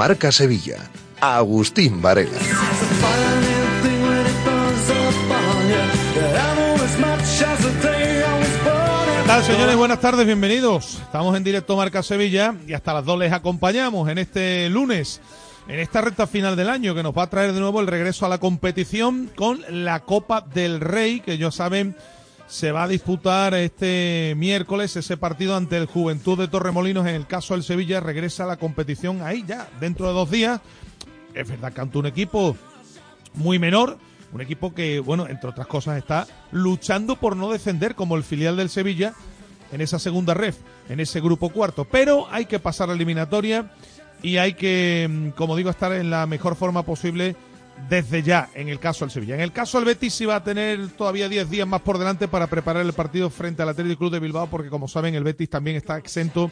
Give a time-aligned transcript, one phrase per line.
[0.00, 0.78] Marca Sevilla.
[1.20, 2.38] Agustín Varela.
[9.26, 9.76] ¿Qué señores?
[9.76, 11.00] Buenas tardes, bienvenidos.
[11.02, 15.20] Estamos en directo Marca Sevilla y hasta las dos les acompañamos en este lunes,
[15.68, 18.24] en esta recta final del año que nos va a traer de nuevo el regreso
[18.24, 21.94] a la competición con la Copa del Rey, que ya saben
[22.50, 27.06] se va a disputar este miércoles ese partido ante el Juventud de Torremolinos.
[27.06, 30.60] En el caso del Sevilla, regresa a la competición ahí ya, dentro de dos días.
[31.32, 32.56] Es verdad que ante un equipo
[33.34, 33.98] muy menor,
[34.32, 38.56] un equipo que, bueno, entre otras cosas, está luchando por no defender como el filial
[38.56, 39.14] del Sevilla
[39.70, 40.56] en esa segunda ref,
[40.88, 41.84] en ese grupo cuarto.
[41.84, 43.70] Pero hay que pasar la eliminatoria
[44.22, 47.36] y hay que, mm, como digo, estar en la mejor forma posible
[47.88, 49.34] desde ya en el caso del Sevilla.
[49.34, 52.28] En el caso del Betis sí va a tener todavía 10 días más por delante
[52.28, 55.50] para preparar el partido frente al Atlético Club de Bilbao porque como saben el Betis
[55.50, 56.50] también está exento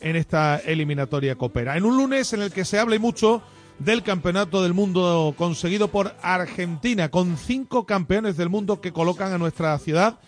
[0.00, 1.76] en esta eliminatoria copera.
[1.76, 3.42] En un lunes en el que se habla mucho
[3.78, 9.38] del campeonato del mundo conseguido por Argentina con cinco campeones del mundo que colocan a
[9.38, 10.18] nuestra ciudad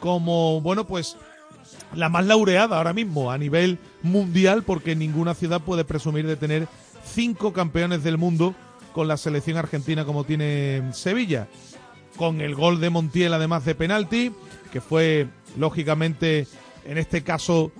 [0.00, 1.16] como, bueno, pues
[1.94, 6.68] la más laureada ahora mismo a nivel mundial porque ninguna ciudad puede presumir de tener
[7.04, 8.54] cinco campeones del mundo
[8.92, 11.48] con la selección argentina como tiene Sevilla.
[12.16, 14.32] Con el gol de Montiel además de penalti,
[14.72, 16.46] que fue lógicamente
[16.84, 17.72] en este caso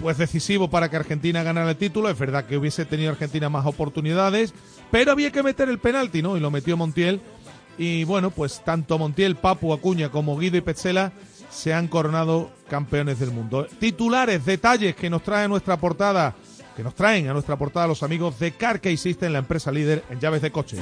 [0.00, 2.08] pues decisivo para que Argentina ganara el título.
[2.08, 4.52] Es verdad que hubiese tenido Argentina más oportunidades,
[4.90, 6.36] pero había que meter el penalti, ¿no?
[6.36, 7.20] Y lo metió Montiel.
[7.78, 11.12] Y bueno, pues tanto Montiel, Papu, Acuña como Guido y Petzela
[11.50, 13.66] se han coronado campeones del mundo.
[13.78, 16.34] Titulares, detalles que nos trae nuestra portada
[16.74, 20.20] que nos traen a nuestra portada los amigos de Car System, la empresa líder en
[20.20, 20.80] llaves de coches.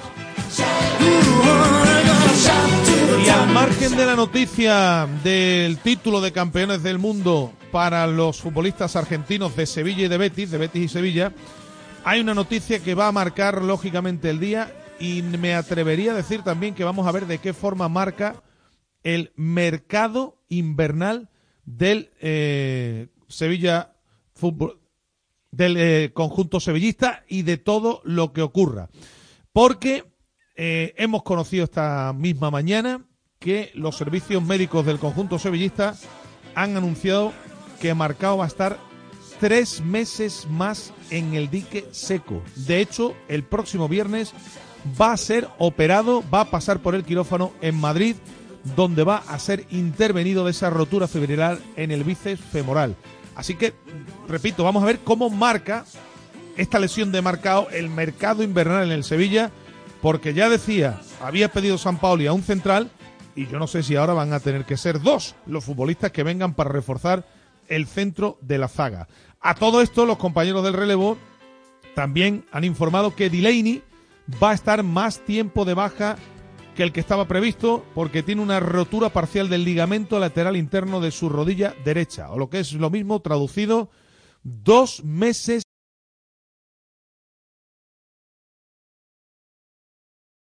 [3.24, 8.96] Y al margen de la noticia del título de campeones del mundo para los futbolistas
[8.96, 11.32] argentinos de Sevilla y de Betis, de Betis y Sevilla,
[12.04, 16.42] hay una noticia que va a marcar lógicamente el día y me atrevería a decir
[16.42, 18.42] también que vamos a ver de qué forma marca
[19.02, 21.28] el mercado invernal
[21.64, 23.94] del eh, Sevilla
[24.34, 24.81] Fútbol
[25.52, 28.88] del eh, conjunto sevillista y de todo lo que ocurra.
[29.52, 30.04] Porque
[30.56, 33.06] eh, hemos conocido esta misma mañana
[33.38, 35.94] que los servicios médicos del conjunto sevillista
[36.54, 37.32] han anunciado
[37.80, 38.78] que Marcao va a estar
[39.40, 42.42] tres meses más en el dique seco.
[42.54, 44.32] De hecho, el próximo viernes
[45.00, 48.16] va a ser operado, va a pasar por el quirófano en Madrid,
[48.76, 52.96] donde va a ser intervenido de esa rotura fibrilar en el bíceps femoral.
[53.34, 53.74] Así que,
[54.28, 55.84] repito, vamos a ver cómo marca
[56.56, 59.50] esta lesión de marcado el mercado invernal en el Sevilla,
[60.00, 62.90] porque ya decía, había pedido San Paoli a un central
[63.34, 66.22] y yo no sé si ahora van a tener que ser dos los futbolistas que
[66.22, 67.24] vengan para reforzar
[67.68, 69.08] el centro de la zaga.
[69.40, 71.16] A todo esto, los compañeros del relevo
[71.94, 73.82] también han informado que Delaney
[74.42, 76.16] va a estar más tiempo de baja
[76.74, 81.10] que el que estaba previsto porque tiene una rotura parcial del ligamento lateral interno de
[81.10, 83.90] su rodilla derecha, o lo que es lo mismo traducido,
[84.42, 85.62] dos meses.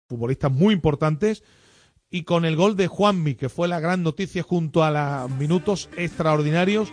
[0.10, 1.44] Futbolistas muy importantes
[2.10, 5.90] y con el gol de Juanmi, que fue la gran noticia junto a los minutos
[5.98, 6.90] extraordinarios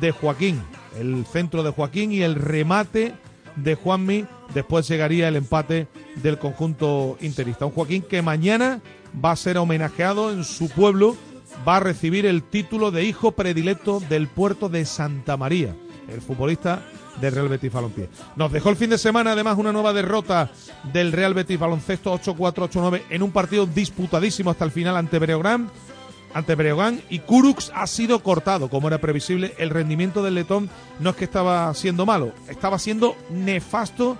[0.00, 0.62] de Joaquín,
[0.98, 3.14] el centro de Joaquín y el remate
[3.56, 7.66] de Juanmi, después llegaría el empate del conjunto interista.
[7.66, 8.80] Un Joaquín que mañana
[9.24, 11.16] va a ser homenajeado en su pueblo,
[11.66, 15.74] va a recibir el título de hijo predilecto del puerto de Santa María,
[16.08, 16.82] el futbolista
[17.20, 18.08] del Real Betis Balompié.
[18.36, 20.50] Nos dejó el fin de semana además una nueva derrota
[20.92, 25.70] del Real Betis Baloncesto 8-4-8-9 en un partido disputadísimo hasta el final ante Breogán.
[26.34, 29.54] Ante Breogán y Kurux ha sido cortado, como era previsible.
[29.58, 30.68] El rendimiento del letón
[31.00, 34.18] no es que estaba siendo malo, estaba siendo nefasto.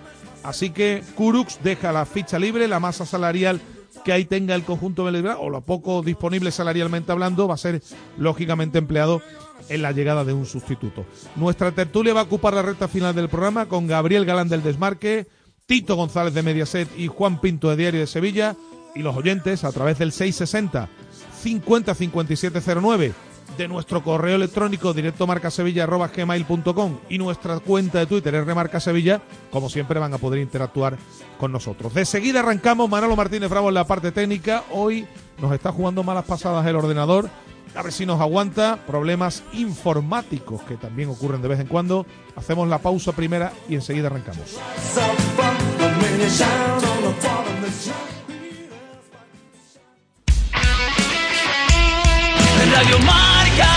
[0.49, 3.61] Así que Kurux deja la ficha libre, la masa salarial
[4.03, 7.83] que ahí tenga el conjunto Belgrano, o lo poco disponible salarialmente hablando, va a ser
[8.17, 9.21] lógicamente empleado
[9.69, 11.05] en la llegada de un sustituto.
[11.37, 15.27] Nuestra tertulia va a ocupar la recta final del programa con Gabriel Galán del Desmarque,
[15.67, 18.57] Tito González de Mediaset y Juan Pinto de Diario de Sevilla
[18.95, 20.89] y los oyentes a través del 660
[21.43, 23.13] 50 5709
[23.59, 29.21] de nuestro correo electrónico directo gmail.com y nuestra cuenta de Twitter es Remarca Sevilla,
[29.51, 30.97] como siempre van a poder interactuar
[31.39, 31.93] con nosotros.
[31.93, 35.07] De seguida arrancamos, Manolo Martínez Bravo en la parte técnica, hoy
[35.43, 37.29] nos está jugando malas pasadas el ordenador,
[37.75, 42.07] a ver si nos aguanta, problemas informáticos que también ocurren de vez en cuando.
[42.37, 44.57] Hacemos la pausa primera y enseguida arrancamos.
[52.79, 53.73] Radio Marca.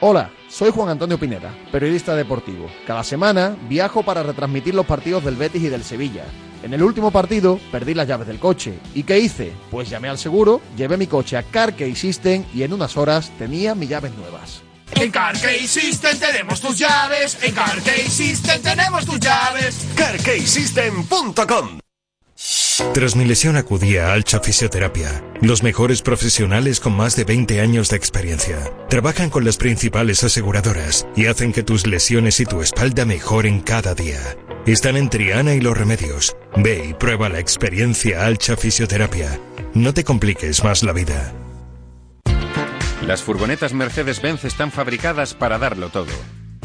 [0.00, 2.70] Hola, soy Juan Antonio Pineda, periodista deportivo.
[2.86, 6.24] Cada semana viajo para retransmitir los partidos del Betis y del Sevilla.
[6.62, 8.78] En el último partido perdí las llaves del coche.
[8.94, 9.54] ¿Y qué hice?
[9.70, 13.74] Pues llamé al seguro, llevé mi coche a Carkey System y en unas horas tenía
[13.74, 14.60] mis llaves nuevas.
[14.96, 17.38] En Carkey System tenemos tus llaves.
[17.42, 19.86] En Carkey System tenemos tus llaves.
[19.96, 21.78] CarKeySystem.com
[22.94, 27.88] Tras mi lesión acudí a Alcha Fisioterapia, los mejores profesionales con más de 20 años
[27.88, 28.58] de experiencia.
[28.88, 33.94] Trabajan con las principales aseguradoras y hacen que tus lesiones y tu espalda mejoren cada
[33.94, 34.20] día.
[34.64, 36.36] Están en Triana y Los Remedios.
[36.56, 39.40] Ve y prueba la experiencia Alcha Fisioterapia.
[39.74, 41.32] No te compliques más la vida.
[43.02, 46.12] Las furgonetas Mercedes-Benz están fabricadas para darlo todo.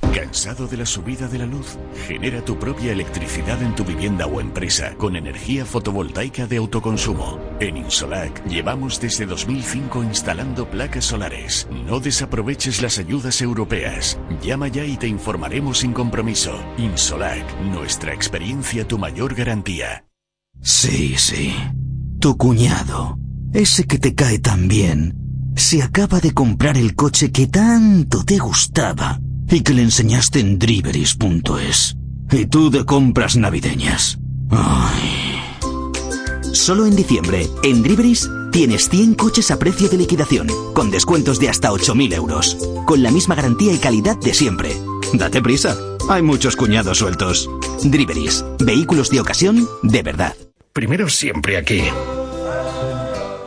[0.00, 1.78] ¿Cansado de la subida de la luz?
[2.06, 7.38] Genera tu propia electricidad en tu vivienda o empresa con energía fotovoltaica de autoconsumo.
[7.60, 11.68] En Insolac llevamos desde 2005 instalando placas solares.
[11.70, 14.18] No desaproveches las ayudas europeas.
[14.42, 16.58] Llama ya y te informaremos sin compromiso.
[16.78, 20.06] Insolac, nuestra experiencia tu mayor garantía.
[20.62, 21.54] Sí, sí.
[22.20, 23.18] Tu cuñado,
[23.52, 25.14] ese que te cae tan bien,
[25.54, 29.20] se acaba de comprar el coche que tanto te gustaba
[29.50, 31.96] y que le enseñaste en driveris.es.
[32.30, 34.18] Y tú de compras navideñas.
[34.50, 35.40] Ay.
[36.52, 41.48] Solo en diciembre, en Driveris, tienes 100 coches a precio de liquidación, con descuentos de
[41.48, 42.56] hasta 8.000 euros,
[42.86, 44.74] con la misma garantía y calidad de siempre.
[45.12, 45.76] Date prisa,
[46.08, 47.50] hay muchos cuñados sueltos.
[47.84, 50.34] Driveris, vehículos de ocasión de verdad.
[50.72, 51.82] Primero siempre aquí.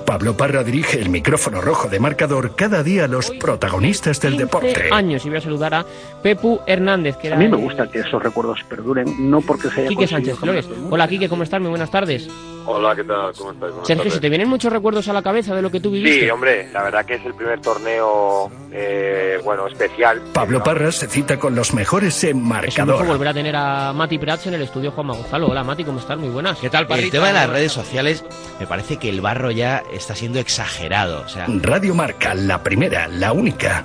[0.09, 4.89] Pablo Parra dirige el micrófono rojo de marcador cada día a los protagonistas del deporte.
[4.91, 5.85] años y voy a saludar a
[6.23, 7.15] Pepu Hernández.
[7.17, 10.07] Que era a mí me gusta que esos recuerdos perduren, no porque se haya Quique
[10.07, 10.67] Sánchez Flores.
[10.89, 11.61] Hola Quique, ¿cómo estás?
[11.61, 12.27] Muy buenas tardes.
[12.71, 13.33] Hola, ¿qué tal?
[13.35, 13.71] ¿Cómo estás?
[13.87, 14.11] Sergio.
[14.11, 16.25] ¿se te vienen muchos recuerdos a la cabeza de lo que tú viviste?
[16.25, 20.21] Sí, hombre, la verdad que es el primer torneo, eh, bueno, especial.
[20.33, 23.05] Pablo Parra se cita con los mejores en Es marcador.
[23.07, 25.47] volver a tener a Mati Prats en el estudio Juan Gonzalo.
[25.47, 26.19] Hola Mati, ¿cómo estás?
[26.19, 26.59] Muy buenas.
[26.59, 28.23] ¿Qué tal, El tema de las redes sociales,
[28.59, 31.21] me parece que el barro ya está siendo exagerado.
[31.25, 33.83] O sea, Radio Marca, la primera, la única.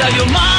[0.00, 0.51] Radio Marca.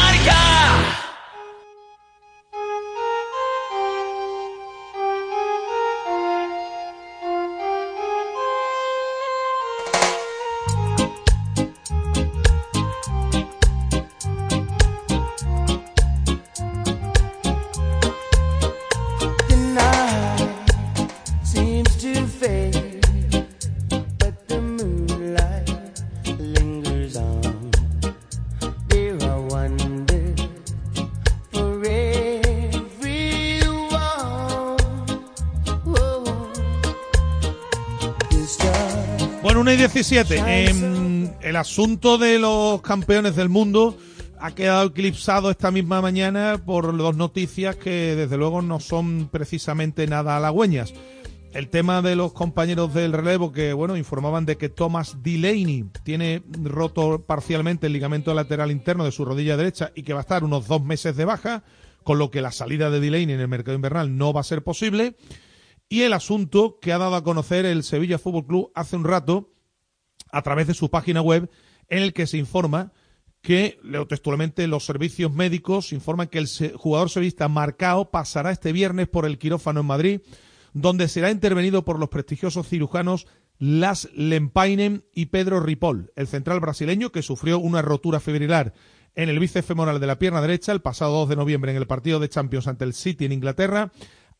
[40.13, 40.70] 1 y 17.
[40.70, 43.98] Em, el asunto de los campeones del mundo
[44.39, 50.05] ha quedado eclipsado esta misma mañana por dos noticias que desde luego no son precisamente
[50.05, 50.93] nada halagüeñas.
[51.53, 56.41] el tema de los compañeros del relevo que, bueno, informaban de que Thomas Delaney tiene
[56.63, 60.43] roto parcialmente el ligamento lateral interno de su rodilla derecha y que va a estar
[60.43, 61.63] unos dos meses de baja,
[62.03, 64.63] con lo que la salida de Delaney en el mercado invernal no va a ser
[64.63, 65.15] posible.
[65.89, 69.52] Y el asunto que ha dado a conocer el Sevilla Fútbol Club hace un rato
[70.34, 71.50] a través de su página web,
[71.88, 72.92] en el que se informa
[73.42, 79.08] que, leo textualmente, los servicios médicos informan que el jugador sevillista Marcao pasará este viernes
[79.08, 80.22] por el quirófano en Madrid
[80.74, 83.28] donde será intervenido por los prestigiosos cirujanos
[83.60, 88.74] Las Lempainen y Pedro Ripoll, el central brasileño que sufrió una rotura fibrilar
[89.16, 91.86] en el bíceps femoral de la pierna derecha el pasado 2 de noviembre en el
[91.86, 93.92] partido de Champions ante el City en Inglaterra,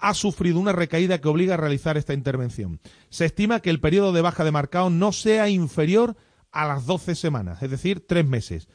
[0.04, 2.82] ha sufrido una recaída que obliga a realizar esta intervención.
[3.10, 6.18] Se estima que el periodo de baja de marcado no sea inferior
[6.52, 8.68] a las 12 semanas, es decir, tres meses.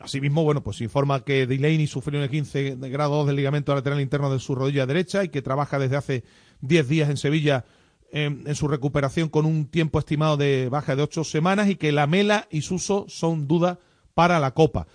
[0.00, 4.40] Asimismo, bueno, pues informa que Delaney sufrió un 15 grado del ligamento lateral interno de
[4.40, 6.24] su rodilla derecha y que trabaja desde hace
[6.62, 7.64] 10 días en Sevilla
[8.10, 12.08] en, su recuperación con un tiempo estimado de baja de 8 semanas y que la
[12.08, 13.78] Mela y Suso son duda
[14.14, 14.88] para la Copa.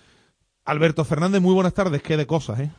[0.66, 2.02] Alberto Fernández, muy buenas tardes.
[2.02, 2.70] Qué de cosas, ¿eh?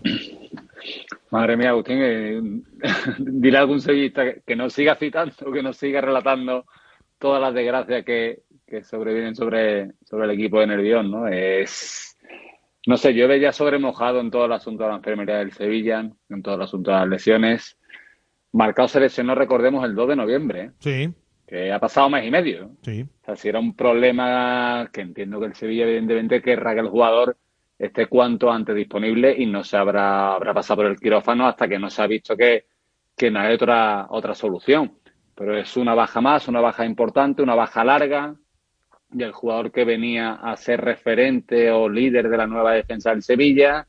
[1.31, 2.41] Madre mía, Agustín, eh,
[3.19, 6.65] dirá algún sevillista que, no siga citando, que no siga relatando
[7.17, 11.27] todas las desgracias que, que sobrevienen sobre, sobre el equipo de Nervión, ¿no?
[11.27, 12.17] Es,
[12.85, 16.41] no sé, yo ya sobremojado en todo el asunto de la enfermería del Sevilla, en
[16.41, 17.77] todo el asunto de las lesiones.
[18.51, 20.61] Marcado se lesionó, recordemos, el 2 de noviembre.
[20.61, 20.71] ¿eh?
[20.79, 21.13] Sí.
[21.47, 22.71] Que ha pasado mes y medio.
[22.81, 23.03] Sí.
[23.03, 26.89] O sea, si era un problema que entiendo que el Sevilla, evidentemente, querrá que el
[26.89, 27.37] jugador
[27.81, 31.79] esté cuanto antes disponible y no se habrá, habrá pasado por el quirófano hasta que
[31.79, 32.65] no se ha visto que,
[33.17, 34.99] que no hay otra, otra solución.
[35.33, 38.35] Pero es una baja más, una baja importante, una baja larga.
[39.11, 43.23] Y el jugador que venía a ser referente o líder de la nueva defensa del
[43.23, 43.87] Sevilla,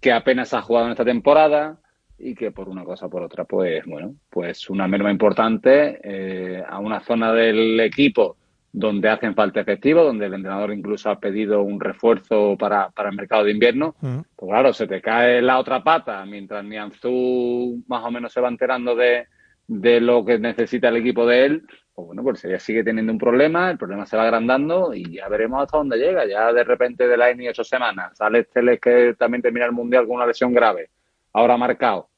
[0.00, 1.78] que apenas ha jugado en esta temporada,
[2.16, 6.62] y que por una cosa o por otra, pues bueno, pues una merma importante eh,
[6.66, 8.36] a una zona del equipo
[8.76, 13.14] donde hacen falta efectivos, donde el entrenador incluso ha pedido un refuerzo para, para el
[13.14, 14.18] mercado de invierno, Mm.
[14.34, 18.48] pues claro, se te cae la otra pata mientras Nianzú más o menos se va
[18.48, 19.28] enterando de,
[19.68, 21.62] de lo que necesita el equipo de él,
[21.94, 25.28] pues bueno, pues ella sigue teniendo un problema, el problema se va agrandando y ya
[25.28, 26.26] veremos hasta dónde llega.
[26.26, 30.04] Ya de repente de la ENI ocho semanas, sale Teles que también termina el Mundial
[30.04, 30.90] con una lesión grave,
[31.32, 32.08] ahora marcado.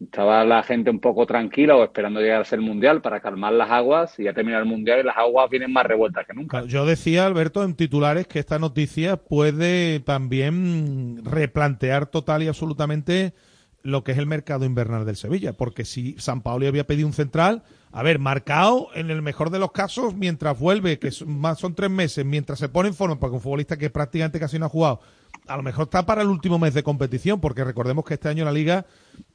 [0.00, 3.70] Estaba la gente un poco tranquila o esperando llegar a ser Mundial para calmar las
[3.70, 6.64] aguas y ya termina el Mundial y las aguas vienen más revueltas que nunca.
[6.64, 13.34] Yo decía, Alberto, en titulares que esta noticia puede también replantear total y absolutamente
[13.82, 17.14] lo que es el mercado invernal del Sevilla, porque si San Paolo había pedido un
[17.14, 21.58] central, a ver, marcado en el mejor de los casos mientras vuelve, que son, más,
[21.58, 24.66] son tres meses, mientras se pone en forma, porque un futbolista que prácticamente casi no
[24.66, 25.00] ha jugado,
[25.46, 28.44] a lo mejor está para el último mes de competición, porque recordemos que este año
[28.44, 28.86] la liga,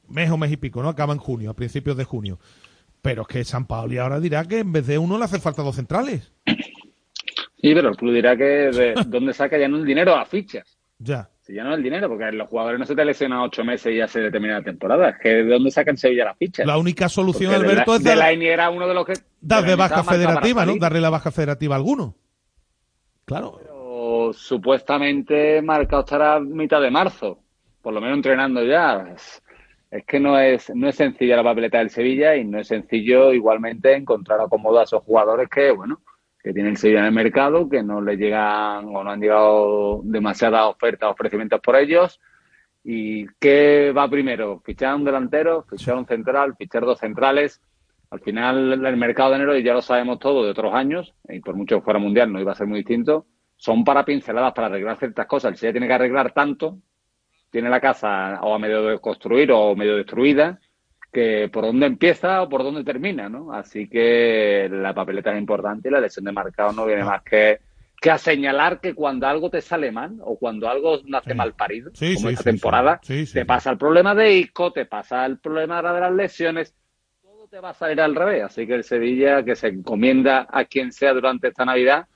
[0.08, 0.88] mes o mes y pico, ¿no?
[0.88, 2.38] Acaba en junio, a principios de junio.
[3.02, 5.62] Pero es que San Paolo ahora dirá que en vez de uno le hace falta
[5.62, 6.32] dos centrales.
[6.46, 10.76] Sí, pero el club dirá que de dónde saca ya no el dinero a fichas.
[10.98, 11.28] Ya.
[11.40, 13.98] Si ya no el dinero, porque los jugadores no se te lesionan ocho meses y
[13.98, 15.10] ya se determina la temporada.
[15.10, 16.66] Es que de dónde sacan Sevilla las fichas.
[16.66, 19.06] La única solución, Porque Alberto, de es la, dar- de la era uno de los
[19.06, 20.76] que darle de baja federativa, ¿no?
[20.76, 22.16] Darle la baja federativa a alguno.
[23.24, 23.58] Claro.
[23.62, 27.38] Pero supuestamente Marcao estará mitad de marzo,
[27.82, 29.14] por lo menos entrenando ya.
[29.96, 33.32] Es, que no es, no es sencilla la papeleta del Sevilla y no es sencillo
[33.32, 36.02] igualmente encontrar acomodo a esos jugadores que, bueno,
[36.42, 40.00] que tiene el Sevilla en el mercado, que no le llegan o no han llegado
[40.04, 42.20] demasiadas ofertas o ofrecimientos por ellos.
[42.84, 44.60] ¿Y qué va primero?
[44.64, 45.64] ¿Fichar un delantero?
[45.68, 46.54] ¿Fichar un central?
[46.56, 47.60] ¿Fichar dos centrales?
[48.10, 51.40] Al final, el mercado de enero, y ya lo sabemos todo de otros años, y
[51.40, 53.26] por mucho que fuera mundial no iba a ser muy distinto,
[53.56, 55.50] son para pinceladas, para arreglar ciertas cosas.
[55.50, 56.78] El Sevilla tiene que arreglar tanto,
[57.56, 60.60] tiene la casa o a medio de construir o medio destruida,
[61.10, 63.50] que por dónde empieza o por dónde termina, ¿no?
[63.50, 67.60] Así que la papeleta es importante y la lesión de marcado no viene más que,
[67.98, 71.92] que a señalar que cuando algo te sale mal o cuando algo nace mal parido,
[71.94, 73.00] Sí, como sí, esta sí, temporada,
[73.32, 76.74] te pasa el problema de Isco, te pasa el problema de las lesiones,
[77.22, 78.44] todo te va a salir al revés.
[78.44, 82.06] Así que el Sevilla que se encomienda a quien sea durante esta Navidad,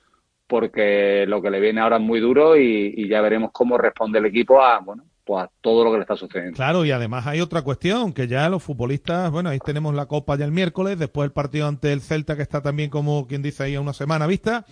[0.45, 4.19] porque lo que le viene ahora es muy duro y, y ya veremos cómo responde
[4.19, 5.05] el equipo a, bueno,
[5.39, 6.55] a todo lo que le está sucediendo.
[6.55, 10.35] Claro, y además hay otra cuestión, que ya los futbolistas, bueno, ahí tenemos la Copa
[10.35, 13.63] ya el miércoles, después el partido ante el Celta, que está también como quien dice
[13.63, 14.65] ahí a una semana vista,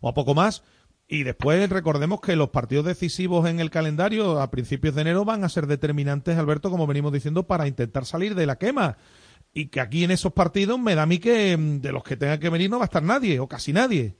[0.00, 0.62] o a poco más,
[1.08, 5.44] y después recordemos que los partidos decisivos en el calendario a principios de enero van
[5.44, 8.96] a ser determinantes, Alberto, como venimos diciendo, para intentar salir de la quema.
[9.52, 12.16] Y que aquí en esos partidos me da a mí que mm, de los que
[12.16, 14.16] tengan que venir no va a estar nadie, o casi nadie.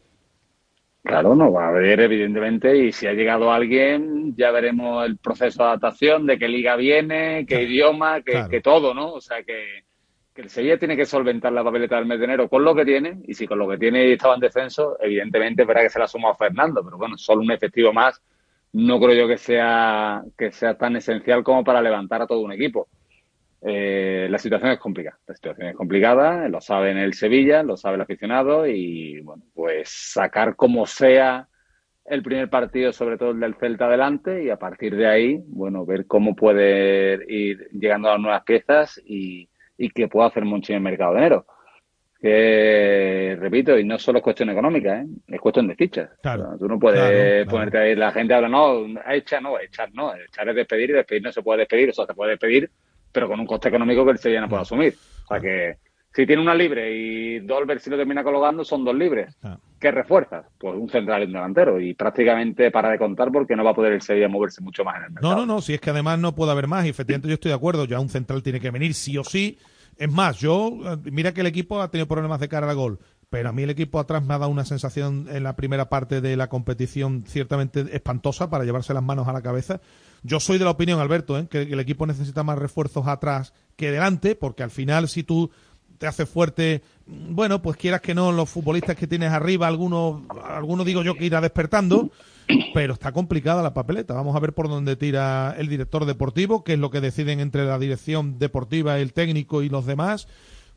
[1.16, 5.62] Claro, no va a haber, evidentemente, y si ha llegado alguien, ya veremos el proceso
[5.62, 8.50] de adaptación, de qué liga viene, qué idioma, claro.
[8.50, 9.14] qué todo, ¿no?
[9.14, 9.84] O sea que,
[10.34, 12.84] que el Sevilla tiene que solventar la papeleta del mes de enero con lo que
[12.84, 16.04] tiene, y si con lo que tiene estaba en descenso, evidentemente verdad que se la
[16.04, 18.20] ha sumado Fernando, pero bueno, solo un efectivo más
[18.74, 22.52] no creo yo que sea, que sea tan esencial como para levantar a todo un
[22.52, 22.88] equipo.
[23.68, 27.76] Eh, la situación es complicada, la situación es complicada, lo sabe en el Sevilla, lo
[27.76, 31.48] sabe el aficionado y bueno, pues sacar como sea
[32.04, 35.84] el primer partido, sobre todo el del Celta adelante y a partir de ahí, bueno,
[35.84, 40.72] ver cómo puede ir llegando a las nuevas piezas y, y que pueda hacer mucho
[40.72, 41.46] en el mercado de enero.
[42.20, 45.06] Que, repito, y no solo es cuestión económica, ¿eh?
[45.26, 46.10] es cuestión de fichas.
[46.22, 46.44] Claro.
[46.44, 49.90] O sea, tú no puedes Claro, ponerte ahí, la gente habla, no, echar no, echar
[49.92, 52.70] no, echar es despedir y despedir no se puede despedir, o sea, se puede despedir,
[53.16, 54.94] pero con un coste económico que el Sevilla no puede asumir.
[55.24, 55.78] O sea que
[56.12, 59.34] si tiene una libre y Dolber si lo termina colocando, son dos libres.
[59.80, 60.44] ¿Qué refuerzas?
[60.58, 61.80] Pues un central y un delantero.
[61.80, 64.96] Y prácticamente para de contar porque no va a poder el Sevilla moverse mucho más
[64.96, 65.34] en el mercado.
[65.34, 67.48] No, no, no, si es que además no puede haber más, y efectivamente yo estoy
[67.48, 69.58] de acuerdo, ya un central tiene que venir sí o sí.
[69.96, 72.98] Es más, yo, eh, mira que el equipo ha tenido problemas de cara al gol,
[73.30, 76.20] pero a mí el equipo atrás me ha dado una sensación en la primera parte
[76.20, 79.80] de la competición ciertamente espantosa para llevarse las manos a la cabeza.
[80.22, 81.46] Yo soy de la opinión, Alberto, ¿eh?
[81.48, 85.50] que el equipo necesita más refuerzos atrás que delante, porque al final si tú
[85.98, 90.86] te haces fuerte, bueno, pues quieras que no, los futbolistas que tienes arriba, algunos, algunos
[90.86, 92.10] digo yo que irá despertando,
[92.74, 94.14] pero está complicada la papeleta.
[94.14, 97.64] Vamos a ver por dónde tira el director deportivo, que es lo que deciden entre
[97.64, 100.28] la dirección deportiva, el técnico y los demás,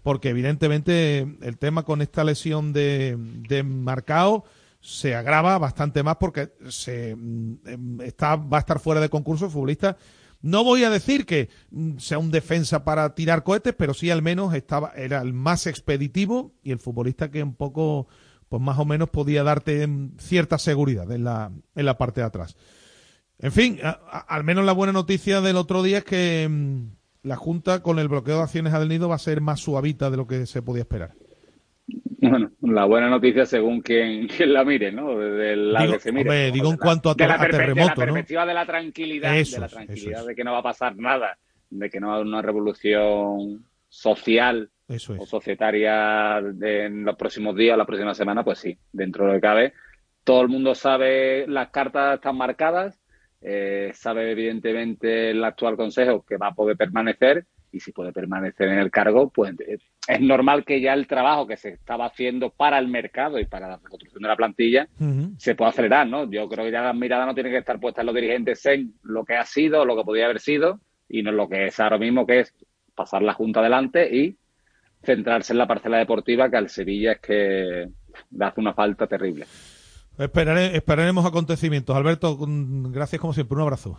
[0.10, 3.16] porque evidentemente el tema con esta lesión de,
[3.48, 4.44] de Marcao
[4.82, 9.52] se agrava bastante más porque se mm, está va a estar fuera de concurso el
[9.52, 9.98] futbolista.
[10.42, 14.24] No voy a decir que mm, sea un defensa para tirar cohetes, pero sí al
[14.24, 18.08] menos estaba era el más expeditivo y el futbolista que un poco
[18.48, 22.26] pues más o menos podía darte mm, cierta seguridad en la, en la parte de
[22.26, 22.56] atrás.
[23.38, 27.82] En fin, al menos la buena noticia del otro día es que mm, la Junta
[27.84, 30.46] con el bloqueo de acciones del nido va a ser más suavita de lo que
[30.46, 31.12] se podía esperar.
[32.22, 35.18] Bueno, la buena noticia según quien, quien la mire, ¿no?
[35.18, 36.22] Desde lado Digo, que se mire.
[36.30, 38.06] hombre, digo en cuanto a, de la, ter- a perpe- de la terremoto, ¿no?
[38.06, 40.26] perspectiva de la tranquilidad, Eso de la es, tranquilidad es.
[40.28, 41.38] de que no va a pasar nada,
[41.70, 45.30] de que no va a haber una revolución social Eso o es.
[45.30, 49.42] societaria de- en los próximos días, la próxima semana, pues sí, dentro de lo que
[49.42, 49.74] cabe.
[50.24, 52.99] Todo el mundo sabe, las cartas están marcadas,
[53.42, 58.68] eh, sabe evidentemente el actual consejo que va a poder permanecer y si puede permanecer
[58.70, 62.50] en el cargo, pues eh, es normal que ya el trabajo que se estaba haciendo
[62.50, 64.88] para el mercado y para la reconstrucción de la plantilla
[65.38, 66.30] se puede acelerar, ¿no?
[66.30, 68.94] Yo creo que ya la mirada no tiene que estar puesta en los dirigentes en
[69.04, 71.80] lo que ha sido, lo que podría haber sido, y no en lo que es
[71.80, 72.54] ahora mismo, que es
[72.96, 74.36] pasar la Junta adelante y
[75.04, 77.88] centrarse en la parcela deportiva, que al Sevilla es que
[78.32, 79.46] le hace una falta terrible.
[80.20, 81.96] Esperare- esperaremos acontecimientos.
[81.96, 83.56] Alberto, mm, gracias como siempre.
[83.56, 83.98] Un abrazo.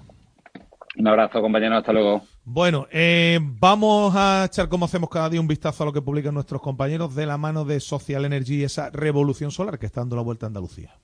[0.97, 2.23] Un abrazo, compañeros, hasta luego.
[2.45, 6.35] Bueno, eh, vamos a echar como hacemos cada día un vistazo a lo que publican
[6.35, 10.17] nuestros compañeros de la mano de Social Energy y esa revolución solar que está dando
[10.17, 10.95] la vuelta a Andalucía.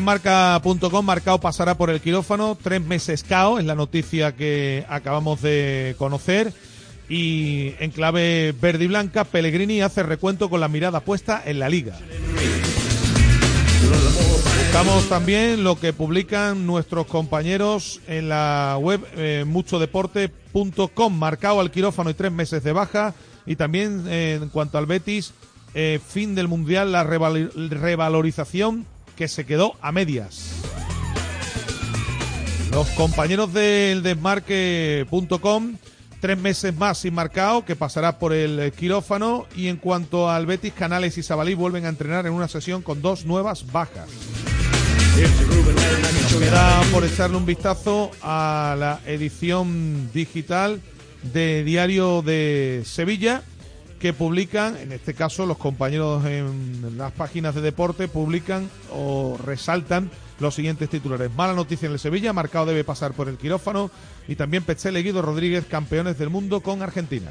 [0.00, 5.42] En marca.com, marcado pasará por el quirófano, tres meses cao, es la noticia que acabamos
[5.42, 6.54] de conocer.
[7.10, 11.68] Y en clave verde y blanca, Pellegrini hace recuento con la mirada puesta en la
[11.68, 11.98] liga.
[14.62, 22.08] Buscamos también lo que publican nuestros compañeros en la web eh, muchodeporte.com, marcado al quirófano
[22.10, 23.12] y tres meses de baja.
[23.44, 25.32] Y también eh, en cuanto al Betis,
[25.74, 28.86] eh, fin del Mundial, la reval- revalorización
[29.20, 30.48] que se quedó a medias.
[32.72, 35.76] Los compañeros del desmarque.com,
[36.22, 39.44] tres meses más sin marcado, que pasará por el quirófano.
[39.54, 43.02] Y en cuanto al Betis, Canales y Sabalí vuelven a entrenar en una sesión con
[43.02, 44.08] dos nuevas bajas.
[46.22, 50.80] Nos queda por echarle un vistazo a la edición digital
[51.34, 53.42] de Diario de Sevilla
[54.00, 60.10] que publican, en este caso los compañeros en las páginas de deporte publican o resaltan
[60.40, 61.30] los siguientes titulares.
[61.36, 63.90] Mala noticia en el Sevilla, Marcado debe pasar por el quirófano
[64.26, 67.30] y también Pechel y Guido Rodríguez, campeones del mundo con Argentina.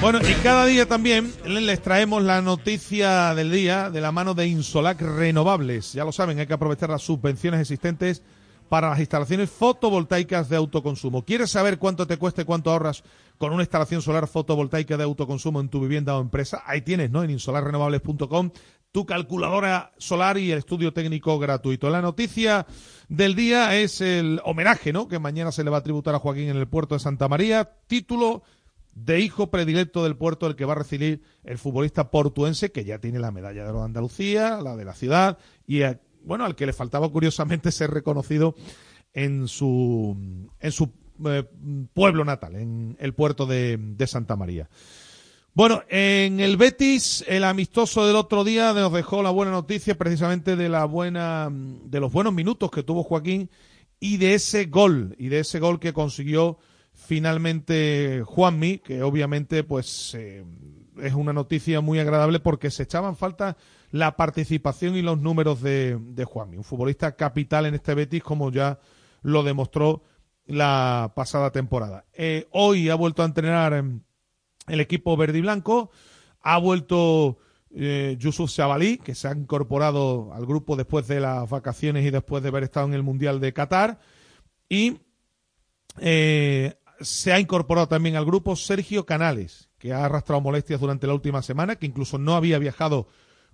[0.00, 4.46] Bueno, y cada día también les traemos la noticia del día de la mano de
[4.46, 5.92] Insolac Renovables.
[5.94, 8.22] Ya lo saben, hay que aprovechar las subvenciones existentes
[8.72, 11.26] para las instalaciones fotovoltaicas de autoconsumo.
[11.26, 13.04] ¿Quieres saber cuánto te cuesta y cuánto ahorras
[13.36, 16.62] con una instalación solar fotovoltaica de autoconsumo en tu vivienda o empresa?
[16.64, 17.22] Ahí tienes, ¿no?
[17.22, 18.50] En insolarrenovables.com
[18.90, 21.90] tu calculadora solar y el estudio técnico gratuito.
[21.90, 22.64] La noticia
[23.10, 25.06] del día es el homenaje, ¿no?
[25.06, 27.76] Que mañana se le va a tributar a Joaquín en el puerto de Santa María.
[27.86, 28.42] Título
[28.94, 32.98] de hijo predilecto del puerto, el que va a recibir el futbolista portuense, que ya
[33.00, 35.82] tiene la medalla de Andalucía, la de la ciudad, y
[36.24, 38.54] bueno, al que le faltaba curiosamente ser reconocido
[39.12, 40.16] en su,
[40.60, 40.90] en su
[41.24, 41.44] eh,
[41.92, 44.68] pueblo natal, en el puerto de, de, Santa María.
[45.54, 50.56] Bueno, en el Betis, el amistoso del otro día nos dejó la buena noticia precisamente
[50.56, 53.50] de la buena, de los buenos minutos que tuvo Joaquín
[54.00, 56.58] y de ese gol, y de ese gol que consiguió
[56.94, 60.44] finalmente Juanmi, que obviamente pues eh,
[61.00, 63.56] es una noticia muy agradable porque se echaban falta
[63.92, 68.50] la participación y los números de, de Juanmi, un futbolista capital en este Betis como
[68.50, 68.80] ya
[69.22, 70.02] lo demostró
[70.46, 72.06] la pasada temporada.
[72.14, 73.84] Eh, hoy ha vuelto a entrenar
[74.66, 75.90] el equipo verde y blanco,
[76.40, 77.38] ha vuelto
[77.70, 82.42] eh, Yusuf Shabalí, que se ha incorporado al grupo después de las vacaciones y después
[82.42, 84.00] de haber estado en el Mundial de Qatar,
[84.68, 85.00] y
[85.98, 91.14] eh, se ha incorporado también al grupo Sergio Canales, que ha arrastrado molestias durante la
[91.14, 93.06] última semana, que incluso no había viajado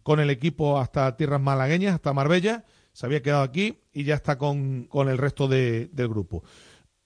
[0.08, 4.38] con el equipo hasta tierras malagueñas, hasta Marbella, se había quedado aquí y ya está
[4.38, 6.42] con, con el resto de, del grupo.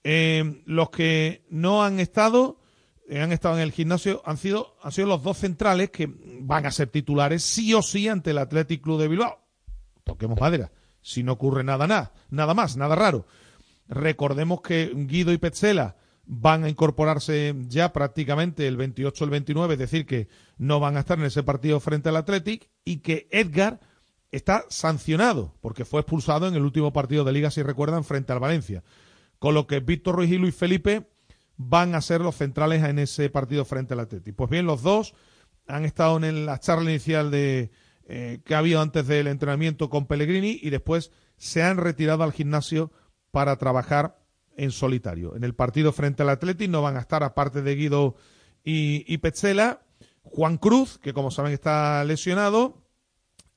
[0.05, 2.61] Eh, los que no han estado,
[3.09, 6.65] eh, han estado en el gimnasio, han sido, han sido los dos centrales que van
[6.65, 9.37] a ser titulares sí o sí ante el Athletic Club de Bilbao.
[10.05, 10.71] Toquemos madera.
[11.01, 13.27] Si no ocurre nada, nada, nada más, nada raro.
[13.89, 19.73] Recordemos que Guido y Petzela van a incorporarse ya prácticamente el 28 o el 29,
[19.73, 23.27] es decir, que no van a estar en ese partido frente al Athletic y que
[23.31, 23.81] Edgar
[24.31, 28.39] está sancionado porque fue expulsado en el último partido de liga, si recuerdan, frente al
[28.39, 28.83] Valencia.
[29.37, 31.09] Con lo que Víctor Ruiz y Luis Felipe
[31.57, 34.35] van a ser los centrales en ese partido frente al Athletic.
[34.35, 35.13] Pues bien, los dos
[35.67, 37.71] han estado en la charla inicial de
[38.05, 42.33] eh, que ha habido antes del entrenamiento con Pellegrini y después se han retirado al
[42.33, 42.91] gimnasio
[43.31, 44.22] para trabajar
[44.57, 45.35] en solitario.
[45.35, 48.15] En el partido frente al Athletic no van a estar, aparte de Guido
[48.63, 49.81] y, y Petzela,
[50.23, 52.83] Juan Cruz, que como saben está lesionado,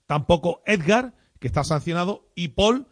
[0.07, 2.87] tampoco Edgar, que está sancionado, y Paul,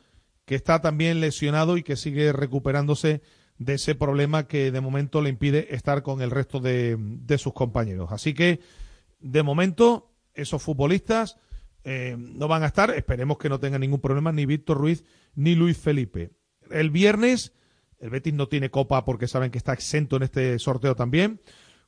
[0.45, 3.23] que está también lesionado y que sigue recuperándose
[3.59, 7.53] de ese problema que de momento le impide estar con el resto de, de sus
[7.53, 8.11] compañeros.
[8.13, 8.61] Así que,
[9.21, 11.39] de momento, esos futbolistas
[11.85, 12.91] eh, no van a estar.
[12.91, 16.31] Esperemos que no tengan ningún problema ni Víctor Ruiz ni Luis Felipe.
[16.71, 17.53] El viernes
[18.05, 21.41] el Betis no tiene copa porque saben que está exento en este sorteo también,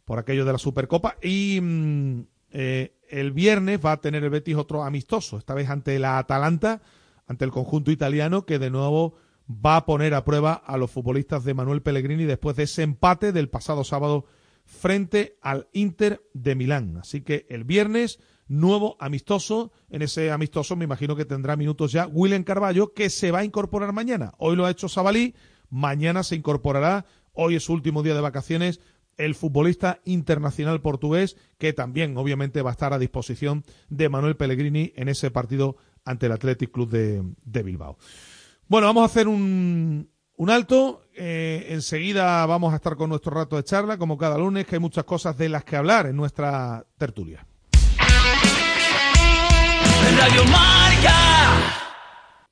[0.06, 1.18] por aquello de la Supercopa.
[1.22, 2.20] Y mm,
[2.52, 6.80] eh, el viernes va a tener el Betis otro amistoso, esta vez ante la Atalanta,
[7.26, 11.44] ante el conjunto italiano, que de nuevo va a poner a prueba a los futbolistas
[11.44, 14.24] de Manuel Pellegrini después de ese empate del pasado sábado
[14.64, 16.96] frente al Inter de Milán.
[16.96, 19.70] Así que el viernes, nuevo amistoso.
[19.90, 23.44] En ese amistoso me imagino que tendrá minutos ya William Carballo, que se va a
[23.44, 24.32] incorporar mañana.
[24.38, 25.34] Hoy lo ha hecho Sabalí
[25.70, 28.80] Mañana se incorporará, hoy es su último día de vacaciones,
[29.16, 34.92] el futbolista internacional portugués, que también obviamente va a estar a disposición de Manuel Pellegrini
[34.96, 37.98] en ese partido ante el Athletic Club de, Bilbao.
[38.68, 41.02] Bueno, vamos a hacer un, un alto.
[41.14, 44.80] Eh, enseguida vamos a estar con nuestro rato de charla, como cada lunes, que hay
[44.80, 47.46] muchas cosas de las que hablar en nuestra tertulia.
[50.18, 51.85] Radio Marca.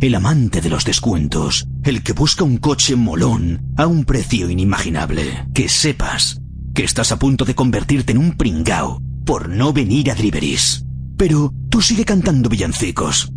[0.00, 5.46] el amante de los descuentos, el que busca un coche molón a un precio inimaginable.
[5.54, 6.40] Que sepas
[6.74, 10.84] que estás a punto de convertirte en un pringao por no venir a Driveris.
[11.16, 13.30] pero tú sigue cantando villancicos.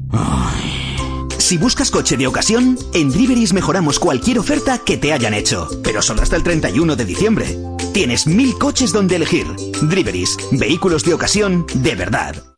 [1.38, 6.02] Si buscas coche de ocasión, en Driveris mejoramos cualquier oferta que te hayan hecho, pero
[6.02, 7.58] solo hasta el 31 de diciembre.
[7.94, 9.48] Tienes mil coches donde elegir.
[9.82, 12.53] Driveris, vehículos de ocasión de verdad.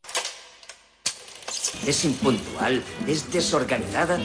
[1.86, 4.18] Es impuntual, es desorganizada.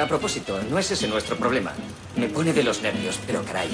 [0.00, 1.72] A propósito, no es ese nuestro problema.
[2.16, 3.68] Me pone de los nervios, pero caray,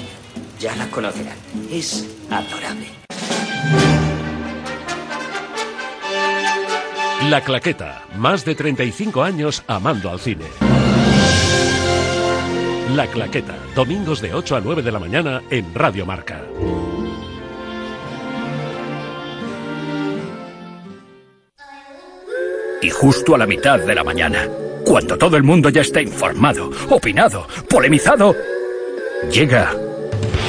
[0.59, 1.37] ya la conocerán.
[1.71, 2.87] Es adorable.
[7.29, 10.45] La Claqueta, más de 35 años amando al cine.
[12.95, 16.41] La Claqueta, domingos de 8 a 9 de la mañana en Radio Marca.
[22.81, 24.47] Y justo a la mitad de la mañana,
[24.85, 28.35] cuando todo el mundo ya está informado, opinado, polemizado,
[29.31, 29.73] llega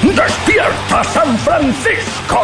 [0.03, 2.41] ¡Despierta San Francisco!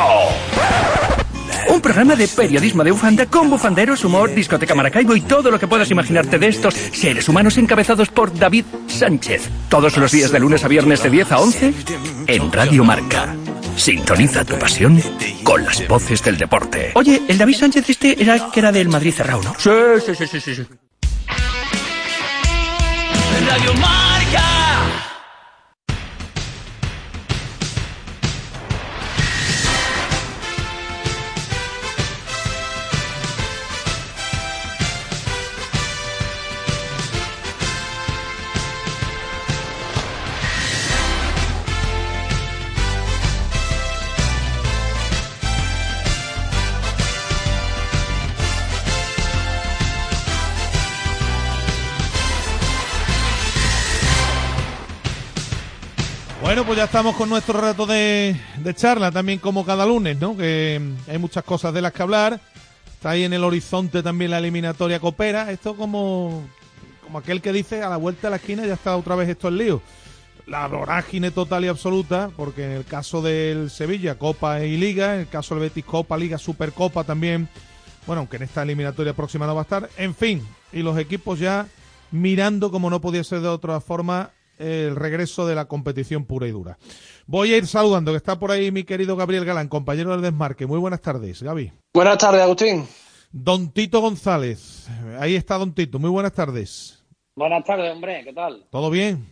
[1.68, 5.66] Un programa de periodismo de bufanda con bufanderos, humor, discoteca Maracaibo y todo lo que
[5.66, 9.48] puedas imaginarte de estos seres humanos encabezados por David Sánchez.
[9.68, 11.74] Todos los días de lunes a viernes de 10 a 11
[12.26, 13.34] en Radio Marca.
[13.76, 15.00] Sintoniza tu pasión
[15.44, 16.92] con las voces del deporte.
[16.94, 19.54] Oye, el David Sánchez este era el que era del Madrid cerrado, ¿no?
[19.58, 19.70] Sí,
[20.04, 20.66] sí, sí, sí, sí.
[23.48, 23.74] Radio
[56.56, 58.34] Bueno, pues ya estamos con nuestro rato de,
[58.74, 60.34] charla, también como cada lunes, ¿no?
[60.34, 62.40] Que mm, hay muchas cosas de las que hablar.
[62.94, 65.50] Está ahí en el horizonte también la eliminatoria coopera.
[65.52, 66.44] Esto como,
[67.04, 69.48] como aquel que dice a la vuelta de la esquina ya está otra vez esto
[69.48, 69.82] el lío.
[70.46, 75.20] La vorágine total y absoluta, porque en el caso del Sevilla, Copa y Liga, en
[75.20, 77.50] el caso del Betis, Copa, Liga, Supercopa también.
[78.06, 79.90] Bueno, aunque en esta eliminatoria próxima no va a estar.
[79.98, 80.42] En fin,
[80.72, 81.66] y los equipos ya
[82.12, 86.50] mirando, como no podía ser de otra forma, el regreso de la competición pura y
[86.50, 86.78] dura.
[87.26, 90.66] Voy a ir saludando, que está por ahí mi querido Gabriel Galán, compañero del Desmarque.
[90.66, 91.72] Muy buenas tardes, Gaby.
[91.94, 92.86] Buenas tardes, Agustín.
[93.32, 94.88] Don Tito González.
[95.18, 95.98] Ahí está Don Tito.
[95.98, 97.04] Muy buenas tardes.
[97.34, 98.22] Buenas tardes, hombre.
[98.24, 98.64] ¿Qué tal?
[98.70, 99.26] ¿Todo bien?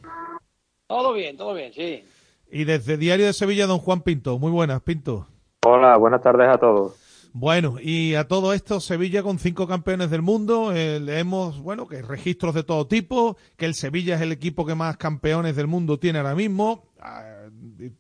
[0.87, 2.05] Todo bien, todo bien, sí.
[2.51, 4.39] Y desde Diario de Sevilla, don Juan Pinto.
[4.39, 5.27] Muy buenas, Pinto.
[5.65, 7.04] Hola, buenas tardes a todos.
[7.37, 10.73] Bueno, y a todo esto, Sevilla con cinco campeones del mundo.
[10.73, 14.77] Eh, leemos, bueno, que registros de todo tipo, que el Sevilla es el equipo que
[14.77, 17.49] más campeones del mundo tiene ahora mismo, ah,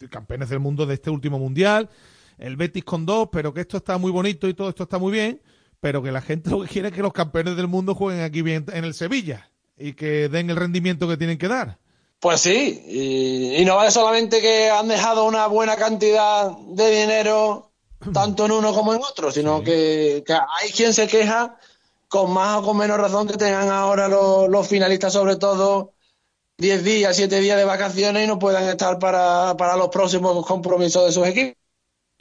[0.08, 1.90] campeones del mundo de este último mundial.
[2.38, 5.10] El Betis con dos, pero que esto está muy bonito y todo esto está muy
[5.10, 5.42] bien,
[5.80, 8.40] pero que la gente lo que quiere es que los campeones del mundo jueguen aquí
[8.40, 11.80] bien en el Sevilla y que den el rendimiento que tienen que dar.
[12.20, 17.73] Pues sí, y, y no vale solamente que han dejado una buena cantidad de dinero
[18.12, 21.56] tanto en uno como en otro, sino que, que hay quien se queja
[22.08, 25.92] con más o con menos razón que tengan ahora los, los finalistas, sobre todo
[26.58, 31.04] 10 días, 7 días de vacaciones y no puedan estar para, para los próximos compromisos
[31.06, 31.56] de sus equipos.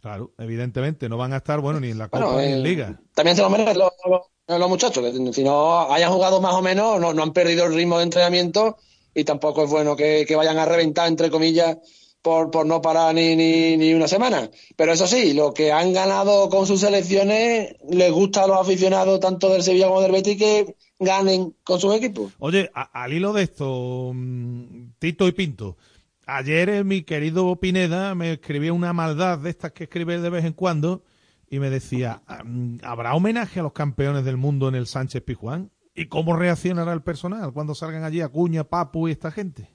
[0.02, 2.62] Claro, evidentemente, no van a estar, bueno, ni en la Copa Bueno, ni en eh,
[2.62, 3.02] Liga.
[3.16, 4.22] También se lo merecen los, los-
[4.60, 7.74] los muchachos, que si no hayan jugado más o menos, no, no han perdido el
[7.74, 8.76] ritmo de entrenamiento
[9.14, 11.78] y tampoco es bueno que, que vayan a reventar, entre comillas,
[12.24, 14.50] por, por no parar ni, ni, ni una semana.
[14.76, 19.20] Pero eso sí, lo que han ganado con sus selecciones les gusta a los aficionados
[19.20, 22.32] tanto del Sevilla como del Betis que ganen con sus equipos.
[22.40, 25.78] Oye, a- al hilo de esto, mm, Tito y Pinto,
[26.26, 30.54] ayer mi querido Pineda me escribía una maldad de estas que escribe de vez en
[30.54, 31.04] cuando
[31.50, 35.22] y me decía, "Ah, mm, ¿habrá homenaje a los campeones del mundo en el Sánchez
[35.24, 35.72] Pijuán?
[35.94, 39.70] ¿Y cómo reaccionará el personal cuando salgan allí Acuña, Papu y esta gente?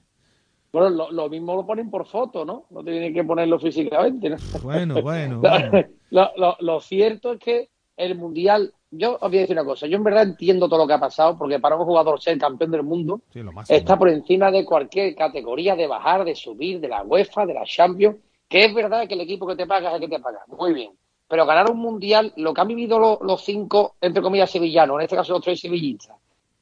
[0.71, 2.65] Bueno, lo, lo mismo lo ponen por foto, ¿no?
[2.69, 4.37] No tienen que ponerlo físicamente, ¿no?
[4.61, 5.87] Bueno, bueno, Lo- bueno.
[6.11, 9.87] Lo, lo- lo cierto es que el Mundial, yo os voy a decir una cosa,
[9.87, 12.71] yo en verdad entiendo todo lo que ha pasado, porque para un jugador ser campeón
[12.71, 13.21] del mundo
[13.63, 17.53] Sí, está por encima de cualquier categoría de bajar, de subir, de la UEFA, de
[17.53, 20.19] la Champions, que es verdad que el equipo que te paga es el que te
[20.21, 20.91] paga, muy bien.
[21.27, 25.03] Pero ganar un Mundial, lo que han vivido los, los cinco, entre comillas, sevillanos, en
[25.03, 26.17] este caso los tres sevillistas,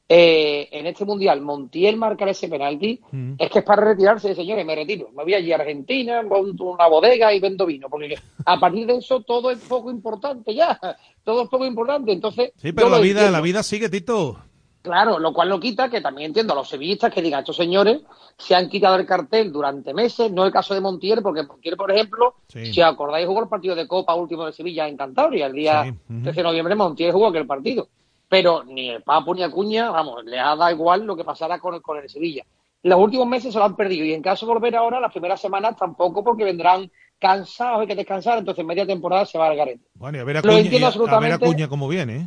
[0.09, 2.99] eh, en este Mundial, Montiel marcar ese penalti,
[3.37, 5.09] es que es para retirarse, señores, me retiro.
[5.15, 8.95] Me voy allí a Argentina, monto una bodega y vendo vino, porque a partir de
[8.97, 10.79] eso todo es poco importante ya,
[11.23, 12.11] todo es poco importante.
[12.13, 13.31] Entonces, Sí, pero la vida, entiendo.
[13.37, 14.37] la vida sigue, Tito.
[14.81, 17.99] Claro, lo cual no quita que también entiendo a los sevillistas que digan, estos señores
[18.37, 21.91] se han quitado el cartel durante meses, no el caso de Montiel, porque Montiel, por
[21.91, 22.71] ejemplo, Sí.
[22.71, 25.89] si acordáis, jugó el partido de Copa último de Sevilla en Cantabria, el día Sí,
[25.89, 26.23] ujú.
[26.23, 27.89] 13 de noviembre Montiel jugó aquel partido.
[28.29, 31.75] Pero ni el Papu ni Acuña, vamos, le ha dado igual lo que pasara con
[31.75, 32.43] el, con el Sevilla.
[32.83, 35.39] Los últimos meses se lo han perdido y en caso de volver ahora, las primeras
[35.41, 39.83] semanas tampoco, porque vendrán cansados, hay que descansar, entonces media temporada se va al garete.
[39.95, 41.45] Bueno, y a ver a Lo entiendo y a- a ver a absolutamente.
[41.45, 42.25] Cuña cómo viene, ¿eh?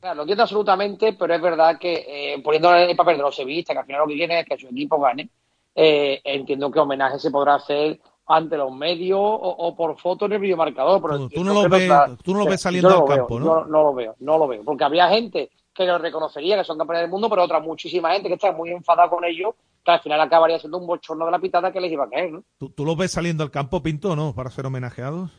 [0.00, 3.36] Claro, lo entiendo absolutamente, pero es verdad que eh, poniéndolo en el papel de los
[3.36, 5.28] sevillistas, que al final lo que quieren es que su equipo gane,
[5.74, 9.24] eh, entiendo que homenaje se podrá hacer ante los medios o,
[9.58, 11.00] o por foto en el videomarcador.
[11.02, 13.64] Pero tú no lo ves- tú no lo ves saliendo al lo veo, campo, ¿no?
[13.66, 17.02] no lo veo, no lo veo, porque había gente que lo reconocería, que son campeones
[17.02, 20.20] del mundo, pero otra muchísima gente que está muy enfadada con ellos, que al final
[20.20, 22.42] acabaría siendo un bochorno de la pitada que les iba a caer, ¿no?
[22.58, 24.34] ¿Tú, tú los ves saliendo al campo, Pinto, no?
[24.34, 25.30] Para ser homenajeados.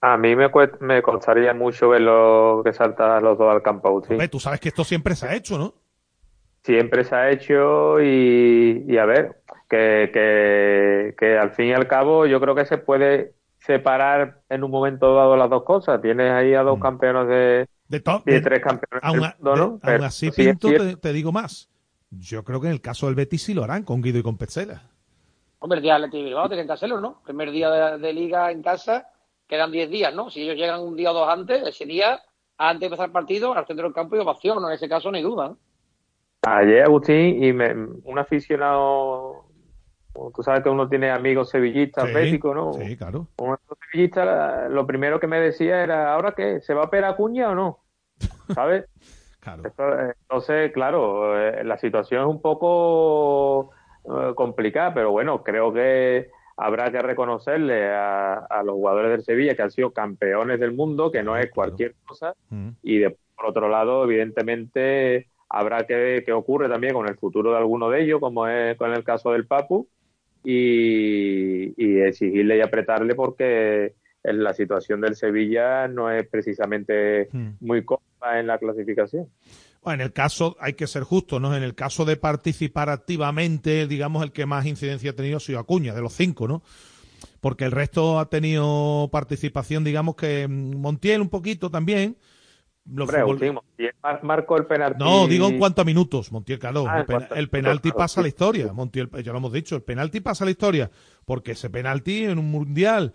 [0.00, 3.88] A mí me, cuest- me costaría mucho ver lo que saltan los dos al campo,
[3.88, 4.12] Agustín.
[4.12, 5.72] Hombre, tú sabes que esto siempre se ha hecho, ¿no?
[6.62, 9.37] Siempre se ha hecho y, y a ver,
[9.68, 14.64] que, que, que al fin y al cabo yo creo que se puede separar en
[14.64, 16.00] un momento dado las dos cosas.
[16.00, 17.94] Tienes ahí a dos campeones de, Mm.
[18.26, 19.80] de, de- tres campeones Aún, del a- mundo, de- ¿no?
[19.82, 21.70] aún así, sí Pinto, te, te digo más.
[22.10, 24.36] Yo creo que en el caso del Betis sí lo harán con Guido y con
[24.38, 24.82] Petzela.
[25.60, 27.20] Hombre, el día del Bilbao tienen que hacerlo, ¿no?
[27.24, 29.08] Primer día de, de liga en casa,
[29.46, 30.30] quedan 10 días, ¿no?
[30.30, 32.20] Si ellos llegan un día o dos antes, ese día,
[32.58, 34.68] antes de empezar el partido, al centro del campo y ovación, ¿no?
[34.68, 35.58] En ese caso, no hay duda, ¿no?
[36.46, 39.46] Ayer, Agustín, y me- un aficionado,
[40.34, 42.72] tú sabes que uno tiene amigos sevillistas, Sí, ¿no?
[42.72, 43.26] Sí, claro.
[43.38, 43.56] Un
[43.90, 46.60] sevillista, lo primero que me decía era, ¿ahora qué?
[46.60, 47.78] ¿Se va a pegar Acuña o no?
[48.54, 48.86] ¿Sabes?
[49.40, 49.62] Claro.
[49.64, 53.70] Eh, Entonces, claro, eh, la situación es un poco
[54.04, 59.54] eh, complicada, pero bueno, creo que habrá que reconocerle a, a los jugadores del Sevilla
[59.54, 62.70] que han sido campeones del mundo, que no es cualquier cosa, Mm.
[62.82, 67.52] y de, por otro lado, evidentemente, habrá que ver qué ocurre también con el futuro
[67.52, 69.86] de alguno de ellos, como es con el caso del Papu,
[70.44, 77.48] y, y exigirle y apretarle porque en la situación del Sevilla no es precisamente Mm.
[77.60, 79.28] muy cómoda en la clasificación.
[79.82, 81.56] Bueno, en el caso, hay que ser justo, ¿no?
[81.56, 85.60] En el caso de participar activamente, digamos, el que más incidencia ha tenido ha sido
[85.60, 86.62] Acuña, de los cinco, ¿no?
[87.40, 92.16] Porque el resto ha tenido participación, digamos que Montiel un poquito también.
[92.90, 94.98] Los Hombre, futbol- Agustín, Montiel mar- marcó el penalti.
[95.04, 96.86] No, digo en cuanto a minutos, Montiel, claro.
[96.88, 98.72] Ah, el, penalti pasa a la historia.
[98.72, 100.90] Montiel, ya lo hemos dicho, el penalti pasa a la historia.
[101.26, 103.12] Porque ese penalti en un mundial,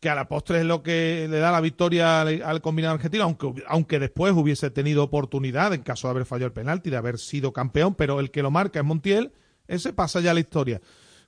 [0.00, 3.24] que a la postre es lo que le da la victoria al, al combinado argentino,
[3.24, 7.18] aunque, aunque después hubiese tenido oportunidad en caso de haber fallado el penalti, de haber
[7.18, 9.32] sido campeón, pero el que lo marca es Montiel,
[9.68, 10.80] ese pasa ya a la historia.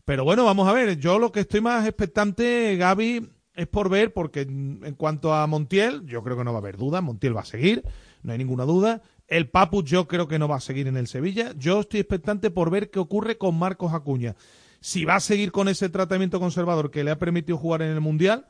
[0.06, 4.12] Pero bueno, vamos a ver, yo lo que estoy más expectante, Gaby, es por ver,
[4.12, 7.42] porque en cuanto a Montiel, yo creo que no va a haber duda, Montiel va
[7.42, 7.84] a seguir,
[8.22, 9.02] no hay ninguna duda.
[9.28, 11.52] El Papu yo creo que no va a seguir en el Sevilla.
[11.56, 14.36] Yo estoy expectante por ver qué ocurre con Marcos Acuña.
[14.80, 18.00] Si va a seguir con ese tratamiento conservador que le ha permitido jugar en el
[18.00, 18.46] Mundial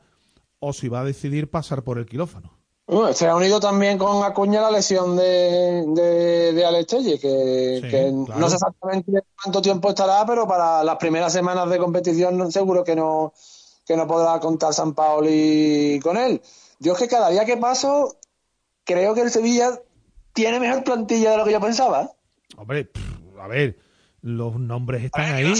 [0.59, 2.51] o si va a decidir pasar por el quirófano.
[2.85, 7.79] Bueno, se ha unido también con Acuña la lesión de, de, de Alex Telles, que,
[7.81, 8.39] Sí, que claro.
[8.41, 9.11] no sé exactamente
[9.41, 13.31] cuánto tiempo estará, pero para las primeras semanas de competición seguro que no,
[13.85, 16.41] que no podrá contar San Paoli con él.
[16.79, 18.17] Yo es que cada día que paso,
[18.83, 19.79] creo que el Sevilla
[20.33, 22.09] tiene mejor plantilla de lo que yo pensaba.
[22.57, 23.77] Hombre, pff, a ver,
[24.21, 25.53] los nombres están ahí.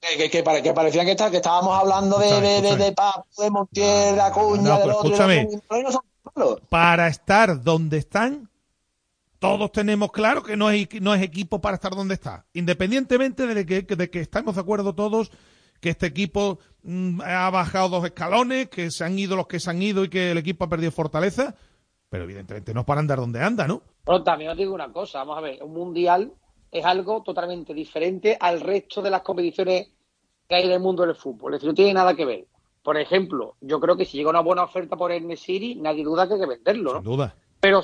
[0.00, 2.58] Que, que, que pare- que parecía que, está- que estábamos hablando de, Escúchame, de, de,
[2.68, 2.84] escúchame.
[2.84, 6.02] de Papu, de Montiel, de Acuña, no, del otro, no son
[6.34, 6.60] malos.
[6.68, 8.50] Para estar donde están,
[9.38, 12.44] todos tenemos claro que no es, no es equipo para estar donde está.
[12.52, 15.30] Independientemente de que, de que estamos de acuerdo todos
[15.82, 19.68] que este equipo mm, ha bajado dos escalones, que se han ido los que se
[19.68, 21.56] han ido y que el equipo ha perdido fortaleza,
[22.08, 23.82] pero evidentemente no es para andar donde anda, ¿no?
[24.04, 26.32] Pero también os digo una cosa, vamos a ver, un mundial
[26.70, 29.88] es algo totalmente diferente al resto de las competiciones
[30.48, 31.52] que hay en el mundo del fútbol.
[31.52, 32.46] Es decir, no tiene nada que ver.
[32.82, 36.28] Por ejemplo, yo creo que si llega una buena oferta por el Nesiri, nadie duda
[36.28, 37.00] que hay que venderlo, ¿no?
[37.00, 37.34] Sin duda.
[37.60, 37.80] Pero,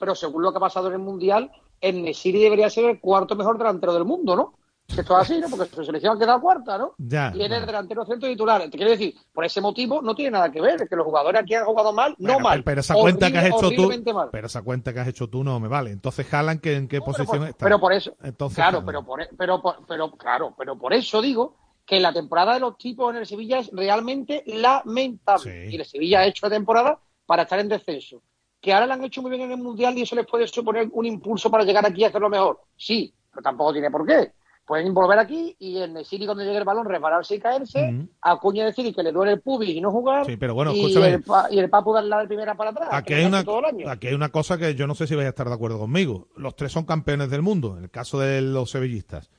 [0.00, 3.36] pero según lo que ha pasado en el mundial, el Nesiri debería ser el cuarto
[3.36, 4.54] mejor delantero del mundo, ¿no?
[4.94, 5.48] Que Esto es así, ¿no?
[5.48, 6.94] Porque su selección ha quedado cuarta, ¿no?
[6.98, 7.32] Ya.
[7.34, 8.60] Y él es el delantero centro titular.
[8.62, 10.82] Te quiero decir, por ese motivo no tiene nada que ver.
[10.82, 12.62] Es que los jugadores aquí han jugado mal, no mal.
[12.62, 14.28] Pero esa cuenta que has hecho tú, mal.
[14.30, 15.90] pero esa cuenta que has hecho tú no me vale.
[15.90, 17.64] Entonces, Haaland, ¿qué- ¿en qué posición está?
[17.64, 18.86] Pero por eso, Entonces, claro, Haaland.
[18.86, 22.76] pero por, pero, por- pero claro, pero por eso digo que la temporada de los
[22.76, 25.70] tipos en el Sevilla es realmente lamentable.
[25.70, 28.22] Y el Sevilla ha hecho la temporada para estar en descenso.
[28.60, 30.88] Que ahora la han hecho muy bien en el Mundial y eso les puede suponer
[30.92, 32.60] un impulso para llegar aquí a hacerlo mejor.
[32.76, 34.32] Sí, pero tampoco tiene por qué.
[34.66, 38.64] Pueden volver aquí y en el City cuando llegue el balón resbalarse y caerse, Acuña
[38.64, 41.08] decir que le duele el pubis y no jugar, Sí, pero bueno, y, escúchame.
[41.14, 42.88] el, pa- y el Papu darle la primera para atrás.
[42.92, 43.44] Aquí hay, una,
[43.90, 46.28] aquí hay una cosa que yo no sé si vais a estar de acuerdo conmigo.
[46.36, 49.30] Los tres son campeones del mundo, en el caso de los sevillistas.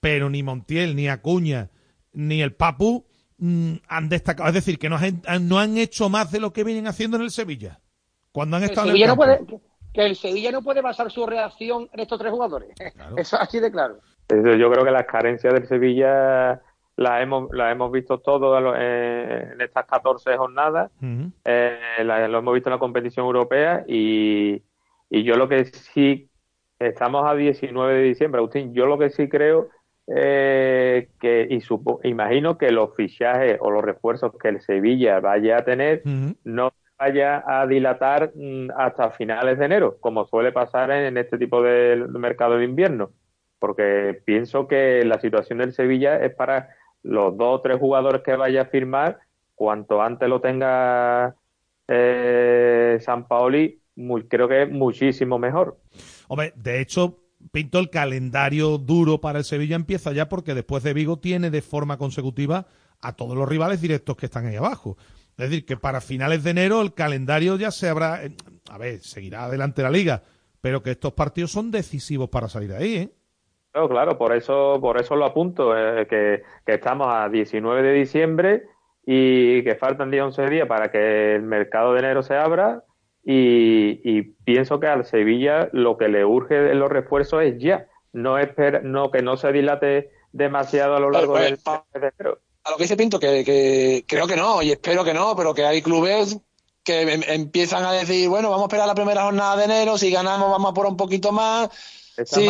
[0.00, 1.70] Pero ni Montiel, ni Acuña,
[2.12, 3.06] ni el Papu
[3.38, 4.48] mm, han destacado.
[4.48, 7.24] Es decir, que no han, no han hecho más de lo que vienen haciendo en
[7.24, 7.80] el Sevilla.
[8.32, 9.60] Cuando han Que el, estado en el Sevilla no puede, que-
[9.94, 12.68] que el Sevilla no puede basar su reacción en estos tres jugadores.
[13.16, 13.98] Eso es así de claro.
[14.28, 16.60] Yo creo que las carencias del Sevilla
[16.96, 20.90] las hemos, las hemos visto todos eh, en estas 14 jornadas.
[21.00, 21.30] Ujú.
[21.44, 24.62] Eh, la- lo hemos visto en la competición europea y,
[25.08, 26.28] y yo lo que sí,
[26.78, 29.68] estamos a 19 de diciembre, Agustín, yo lo que sí creo
[30.08, 35.58] eh, que, y supo- imagino que los fichajes o los refuerzos que el Sevilla vaya
[35.58, 36.02] a tener
[36.44, 41.62] no vaya a dilatar mm, hasta finales de enero, como suele pasar en este tipo
[41.62, 43.10] de mercado de invierno,
[43.58, 46.70] porque pienso que la situación del Sevilla es para
[47.02, 49.18] los dos o tres jugadores que vaya a firmar,
[49.54, 51.34] cuanto antes lo tenga
[51.88, 53.80] eh, San Paoli,
[54.28, 55.78] creo que es muchísimo mejor.
[56.28, 57.18] Hombre, de hecho,
[57.52, 61.62] Pinto, el calendario duro para el Sevilla empieza ya porque después de Vigo tiene de
[61.62, 62.66] forma consecutiva
[63.00, 64.96] a todos los rivales directos que están ahí abajo.
[65.36, 68.24] Es decir, que para finales de enero el calendario ya se habrá.
[68.24, 68.34] eh,
[68.70, 70.24] A ver, seguirá adelante la liga,
[70.60, 73.12] pero que estos partidos son decisivos para salir de ahí, ¿eh?
[73.78, 77.92] Claro, claro, por eso, por eso lo apunto, eh, que, que estamos a 19 de
[77.92, 78.62] diciembre
[79.06, 82.82] y que faltan 10, 11 días para que el mercado de enero se abra
[83.24, 87.86] y, y pienso que al Sevilla lo que le urge en los refuerzos es ya,
[88.12, 92.12] no, espera, no que no se dilate demasiado a lo largo Pues, del mes de
[92.18, 92.38] enero.
[92.64, 95.54] A lo que dice Pinto, que, que creo que no, y espero que no, pero
[95.54, 96.36] que hay clubes
[96.82, 100.10] que em- empiezan a decir, bueno, vamos a esperar la primera jornada de enero, si
[100.10, 101.70] ganamos vamos a por un poquito más,
[102.22, 102.40] Está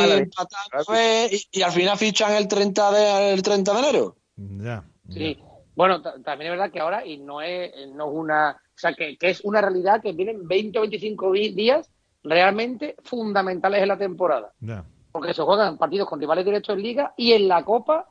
[0.87, 4.16] pues, y, y al final fichan el 30 de, el 30 de enero.
[4.37, 4.85] Ya.
[5.11, 5.39] Sí.
[5.75, 8.51] Bueno, ta- también es verdad que ahora, y no es, no es una.
[8.53, 11.89] O sea, que, que es una realidad que vienen 20 o 25 di- días
[12.23, 14.53] realmente fundamentales en la temporada.
[14.61, 14.85] Ya.
[15.12, 18.09] Porque se juegan partidos con rivales directos en Liga y en la Copa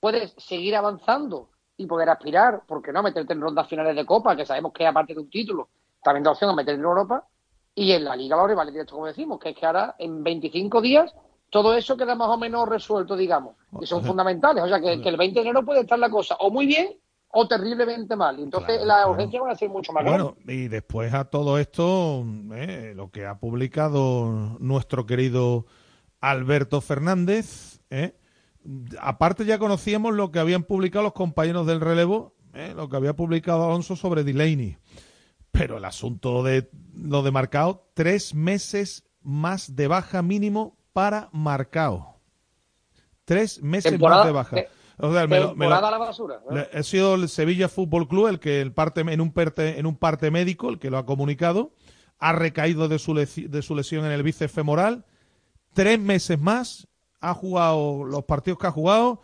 [0.00, 4.44] puedes seguir avanzando y poder aspirar, porque no meterte en rondas finales de Copa, que
[4.44, 5.68] sabemos que aparte de un título,
[6.02, 7.26] también da opción a meterte en Europa.
[7.80, 10.82] Y en la Liga los rivales directos, como decimos, que es que ahora en 25
[10.82, 11.14] días
[11.48, 14.62] todo eso queda más o menos resuelto, digamos, y son fundamentales.
[14.62, 16.94] O sea, que, que el 20 de enero puede estar la cosa o muy bien
[17.30, 18.38] o terriblemente mal.
[18.38, 22.22] Y entonces las urgencias van a ser mucho más Bueno, y después a todo esto,
[22.52, 25.64] eh, lo que ha publicado nuestro querido
[26.20, 28.14] Alberto Fernández, eh,
[29.00, 33.16] aparte ya conocíamos lo que habían publicado los compañeros del relevo, eh, lo que había
[33.16, 34.76] publicado Alonso sobre Delaney.
[35.50, 42.20] Pero el asunto de lo de Marcao, tres meses más de baja mínimo para Marcao.
[43.24, 44.56] Tres meses Temporada- más de baja.
[44.56, 44.68] te-
[45.02, 46.40] O sea, me lo- me lo- temporada a la basura.
[46.48, 46.60] ¿no?
[46.78, 49.96] ha sido el Sevilla Fútbol Club el que el parte, en, un parte, en un
[49.96, 51.72] parte médico, el que lo ha comunicado,
[52.18, 55.06] ha recaído de su, de su lesión en el bíceps femoral,
[55.72, 56.86] tres meses más,
[57.20, 59.22] ha jugado los partidos que ha jugado,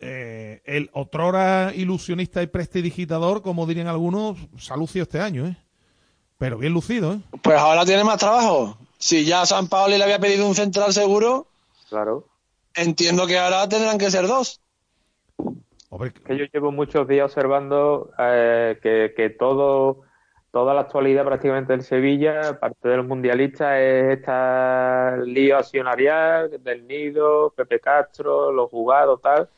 [0.00, 5.56] eh, el otrora ilusionista y prestidigitador, como dirían algunos, se ha lucido este año, ¿eh?
[6.38, 7.20] Pero bien lucido, ¿eh?
[7.42, 8.78] Pues ahora tiene más trabajo.
[8.98, 11.46] Si ya San Paoli le había pedido un central seguro,
[11.90, 12.26] Claro.
[12.74, 14.60] entiendo que ahora tendrán que ser dos.
[16.24, 20.02] que yo llevo muchos días observando eh, que, que todo,
[20.50, 26.86] toda la actualidad prácticamente del Sevilla, parte de los mundialistas, es esta lío accionarial del
[26.86, 29.48] Nido, Pepe Castro, los jugados, tal,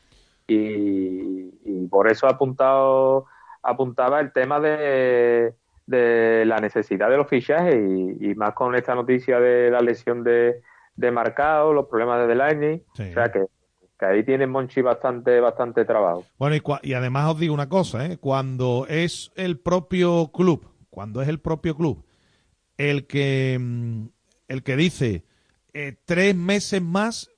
[0.47, 3.25] y, y por eso ha apuntado,
[3.61, 5.53] apuntaba el tema de,
[5.85, 10.23] de la necesidad de los fichajes y, y más con esta noticia de la lesión
[10.23, 10.61] de,
[10.95, 13.45] de Marcao, los problemas de Delaney, o sea que,
[13.99, 16.25] que ahí tiene Monchi bastante, bastante trabajo.
[16.37, 18.17] Bueno, y, cua- y además os digo una cosa, ¿eh?
[18.17, 22.05] cuando es el propio club, cuando es el propio club
[22.77, 24.05] el que, mm,
[24.47, 25.23] el que dice
[25.73, 27.29] eh, tres meses más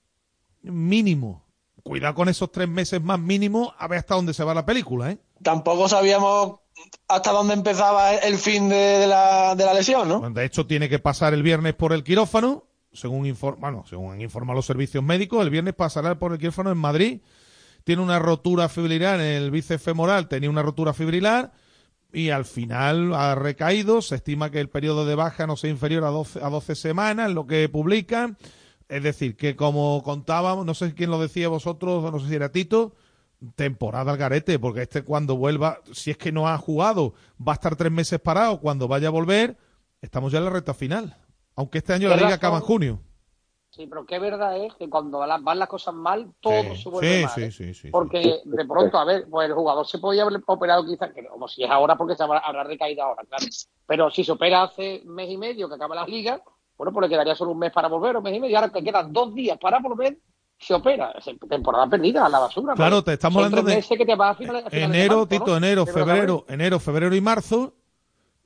[0.61, 1.44] mínimo,
[1.85, 5.11] cuidado con esos tres meses más mínimo, a ver hasta dónde se va la película,
[5.11, 5.19] ¿eh?
[5.43, 6.59] Tampoco sabíamos
[7.07, 10.27] hasta dónde empezaba el fin de, de la, de la lesión, ¿no?
[10.31, 14.21] De hecho, tiene que pasar el viernes por el quirófano, según, inform bueno, según han
[14.21, 17.21] informado los servicios médicos, el viernes pasará por el quirófano en Madrid.
[17.83, 21.51] Tiene una rotura fibrilar en el bíceps femoral, tenía una rotura fibrilar
[22.11, 24.01] y al final ha recaído.
[24.01, 27.31] Se estima que el periodo de baja no sea inferior a 12, a 12 semanas,
[27.31, 28.37] lo que publican.
[28.87, 32.51] Es decir, que como contábamos, no sé quién lo decía vosotros, no sé si era
[32.51, 32.93] Tito,
[33.55, 37.13] temporada al garete, porque este cuando vuelva, si es que no ha jugado,
[37.45, 39.57] va a estar tres meses parado, cuando vaya a volver,
[40.01, 41.17] estamos ya en la recta final.
[41.55, 43.01] Aunque este año la liga acaba en junio.
[43.71, 47.17] Sí, pero qué verdad es que cuando van las cosas mal, todo Sí, se vuelve
[47.17, 47.33] sí, mal.
[47.33, 47.51] sí, ¿eh?
[47.51, 51.11] sí, sí, Porque de pronto, a ver, pues el jugador se podía haber operado quizás,
[51.11, 53.45] que como si es ahora porque se habrá, habrá recaído ahora, claro.
[53.85, 56.41] Pero si se opera hace mes y medio que acaba la liga,
[56.77, 58.57] bueno, pues le quedaría solo un mes para volver, un mes y medio.
[58.57, 60.17] Ahora que quedan dos días para volver,
[60.57, 61.13] se opera.
[61.49, 62.73] Temporada perdida, a la basura.
[62.75, 63.03] Claro, ¿no?
[63.03, 65.15] te estamos Son hablando de meses que te vas a finales- a finales de enero,
[65.17, 65.57] marzo, Tito, ¿no?
[65.57, 67.73] enero, febrero, enero, febrero y marzo.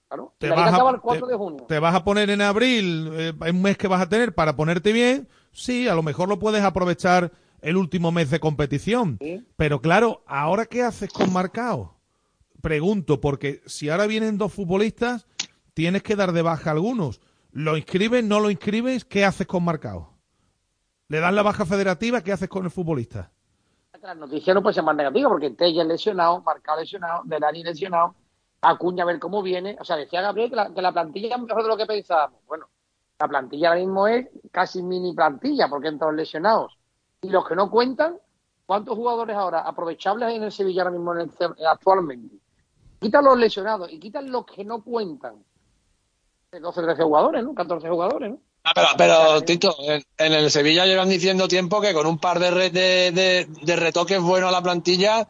[0.07, 0.33] Claro.
[0.39, 1.65] Te la liga vas, acaba a, el 4 te- de junio.
[1.67, 4.91] te vas a poner en abril, eh, un mes que vas a tener para ponerte
[4.91, 5.27] bien.
[5.51, 9.19] Sí, a lo mejor lo puedes aprovechar el último mes de competición.
[9.55, 11.95] Pero claro, ¿ahora qué haces con Marcao?
[12.61, 15.27] Pregunto, porque si ahora vienen dos futbolistas,
[15.73, 17.21] tienes que dar de baja a algunos.
[17.51, 19.05] ¿Lo inscribes, no lo inscribes?
[19.05, 20.13] ¿Qué haces con Marcao?
[21.07, 22.21] ¿Le das la baja federativa?
[22.21, 23.31] ¿Qué haces con el futbolista?
[24.01, 28.15] Las noticias no pueden ser más negativas porque Tella es lesionado, Marcado lesionado, Delani lesionado,
[28.61, 29.77] Acuña a ver cómo viene.
[29.79, 32.39] O sea, decía Gabriel que la, plantilla es mejor de lo que pensábamos.
[32.47, 32.67] Bueno,
[33.19, 36.77] la plantilla ahora mismo es casi mini plantilla porque entran lesionados.
[37.21, 38.17] Y los que no cuentan,
[38.65, 42.35] ¿cuántos jugadores ahora aprovechables hay en el Sevilla ahora mismo en el, actualmente?
[42.99, 45.43] Quitan los lesionados y quitan los que no cuentan.
[46.57, 47.53] 12, 13 jugadores, ¿no?
[47.53, 48.39] 14 jugadores, ¿no?
[48.63, 52.39] Ah, pero, pero Tito, en, en el Sevilla llevan diciendo tiempo que con un par
[52.39, 55.27] de, re- de, de- de retoques buenos a la plantilla,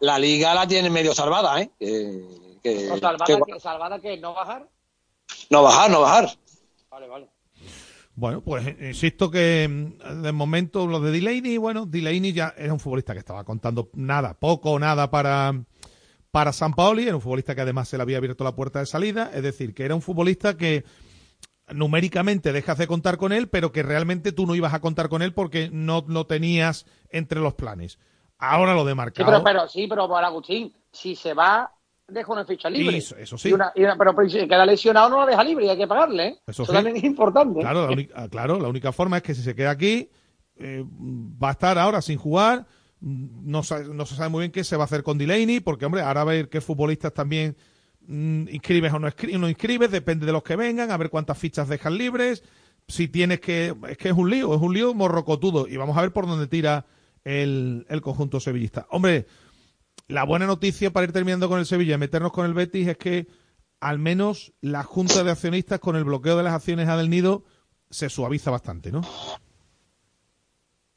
[0.00, 1.70] la liga la tiene medio salvada, ¿eh?
[1.78, 4.68] Que, que- O salvada, que- que, salvada que no bajar.
[5.50, 6.30] no bajar, no bajar.
[6.90, 7.28] Vale, vale.
[8.16, 12.72] Bueno, pues eh, insisto que mm, de momento lo de Delaney, bueno, Delaney ya era
[12.72, 15.52] un futbolista que estaba contando nada, poco o nada para,
[16.34, 18.86] para San Paoli, era un futbolista que además se le había abierto la puerta de
[18.86, 20.82] salida, es decir, que era un futbolista que
[21.72, 25.22] numéricamente dejas de contar con él, pero que realmente tú no ibas a contar con
[25.22, 28.00] él porque no lo tenías entre los planes.
[28.36, 29.26] Ahora lo de Sí, Marcao.
[29.26, 31.72] pero, pero, sí, pero para Agustín, si se va,
[32.08, 32.96] deja una ficha libre.
[32.98, 33.50] Eso- eso sí.
[33.50, 35.78] Y una- y una- pero, pero si queda lesionado, no la deja libre y hay
[35.78, 36.26] que pagarle.
[36.26, 36.38] ¿eh?
[36.48, 36.72] Eso Eso, sí.
[36.72, 37.60] también es importante.
[37.60, 40.10] Claro, la única, claro, la única forma es que si se queda aquí,
[40.56, 42.66] eh, va a estar ahora sin jugar.
[43.04, 43.60] No,
[43.92, 46.22] no se sabe muy bien qué se va a hacer con Delaney, porque, hombre, ahora
[46.22, 47.54] a ver qué futbolistas también
[48.06, 51.68] mm, inscribes o no, no inscribes, depende de los que vengan, a ver cuántas fichas
[51.68, 52.42] dejan libres.
[52.88, 53.74] Si tienes que.
[53.88, 55.68] Es que es un lío, es un lío morrocotudo.
[55.68, 56.86] Y vamos a ver por dónde tira
[57.24, 58.86] el, el conjunto sevillista.
[58.90, 59.26] Hombre,
[60.08, 62.96] la buena noticia para ir terminando con el Sevilla y meternos con el Betis es
[62.96, 63.26] que
[63.80, 67.44] al menos la Junta de Accionistas con el bloqueo de las acciones a Del Nido
[67.90, 69.02] se suaviza bastante, ¿no?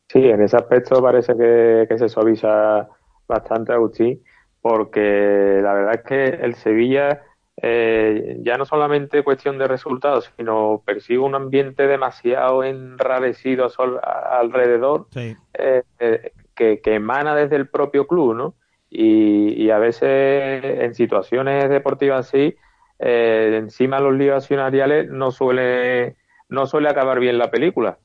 [0.10, 2.88] Sí, en ese aspecto parece que, que se suaviza
[3.28, 4.24] bastante Agustín,
[4.62, 7.24] porque la verdad es que el Sevilla
[7.62, 14.00] eh, ya no solamente cuestión de resultados, sino persigue un ambiente demasiado enrarecido a sol-
[14.02, 15.36] a- alrededor Sí.
[15.56, 18.56] eh, eh, que, que emana desde el propio club, ¿no?
[18.90, 22.56] Y, y a veces en situaciones deportivas así,
[23.00, 26.16] eh, encima los líos accionariales no suele,
[26.48, 27.98] no suele acabar bien la película.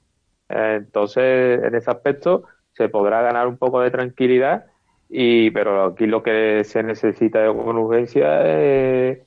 [0.53, 4.67] Eh, entonces, en ese aspecto se podrá ganar un poco de tranquilidad,
[5.09, 9.21] y pero aquí lo que se necesita con urgencia es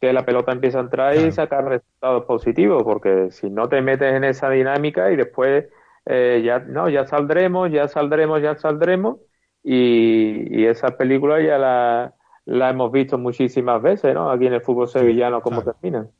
[0.00, 4.14] que la pelota empiece a entrar y sacar resultados positivos, porque si no te metes
[4.14, 5.66] en esa dinámica y después
[6.06, 9.18] eh, ya no ya saldremos, ya saldremos, ya saldremos,
[9.62, 12.14] y, y esa película ya la,
[12.44, 14.30] la hemos visto muchísimas veces, ¿no?
[14.30, 16.10] Aquí en el fútbol sevillano, cómo terminan.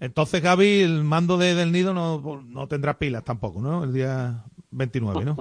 [0.00, 3.84] Entonces, Gaby, el mando de Del Nido no, no tendrá pilas tampoco, ¿no?
[3.84, 5.36] El día 29, ¿no?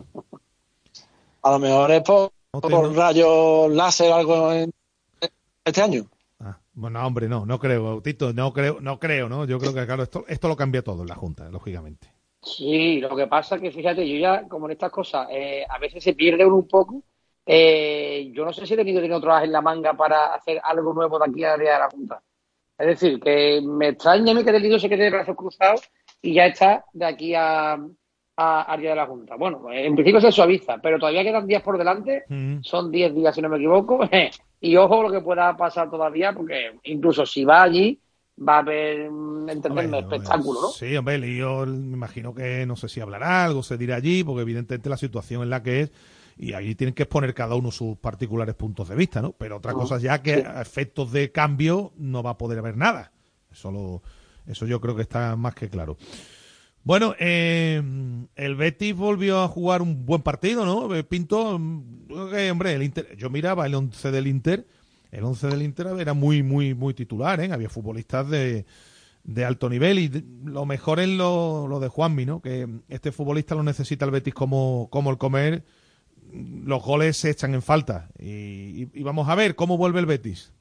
[1.43, 4.71] A lo mejor es por, por rayos láser o algo en-
[5.63, 6.05] este año.
[6.73, 9.45] Bueno, hombre, no, no creo, Tito, no creo, no creo, ¿no?
[9.45, 12.07] Yo creo que, claro, esto, esto lo cambia todo en la Junta, lógicamente.
[12.43, 15.79] Sí, lo que pasa es que, fíjate, yo ya, como en estas cosas, eh, a
[15.79, 17.01] veces se pierde uno un poco.
[17.49, 20.59] Eh, yo no sé si he tenido tiene otro as en la manga para hacer
[20.61, 22.21] algo nuevo de aquí a día de la Junta.
[22.77, 25.81] Es decir, que me extraña a mí que Delito se quede de brazos cruzados
[26.21, 27.79] y ya está de aquí a,
[28.35, 29.35] a, día de la Junta.
[29.35, 32.25] Bueno, pues, en principio se suaviza, pero todavía quedan días por delante.
[32.61, 34.07] Son 10 días, si no me equivoco.
[34.61, 37.97] y ojo lo que pueda pasar todavía, porque incluso si va allí,
[38.37, 40.67] va a haber, mm, entenderme, espectáculo, ¿no?
[40.67, 44.41] Sí, hombre, yo me imagino que no sé si hablará algo, se dirá allí, porque
[44.41, 45.91] evidentemente la situación en la que es,
[46.37, 49.31] y allí tienen que exponer cada uno sus particulares puntos de vista, ¿no?
[49.33, 53.11] Pero otra cosa ya que a efectos de cambio no va a poder haber nada.
[53.51, 54.01] Eso, lo-
[54.45, 55.97] eso yo creo que está más que claro.
[56.83, 57.81] Bueno, eh,
[58.35, 60.95] el Betis volvió a jugar un buen partido, ¿no?
[60.95, 64.65] Eh, Pinto, mm, yo creo que, hombre, el Inter, yo miraba el 11 del Inter,
[65.11, 67.51] el 11 del Inter era muy, muy, muy titular, ¿eh?
[67.51, 68.65] Había futbolistas de,
[69.25, 72.41] de alto nivel y de- lo mejor es lo, lo de Juanmi, ¿no?
[72.41, 75.63] Que este futbolista lo necesita el Betis como, como el comer.
[76.33, 78.09] Los goles se echan en falta.
[78.19, 80.53] Y, y- vamos a ver cómo vuelve el Betis.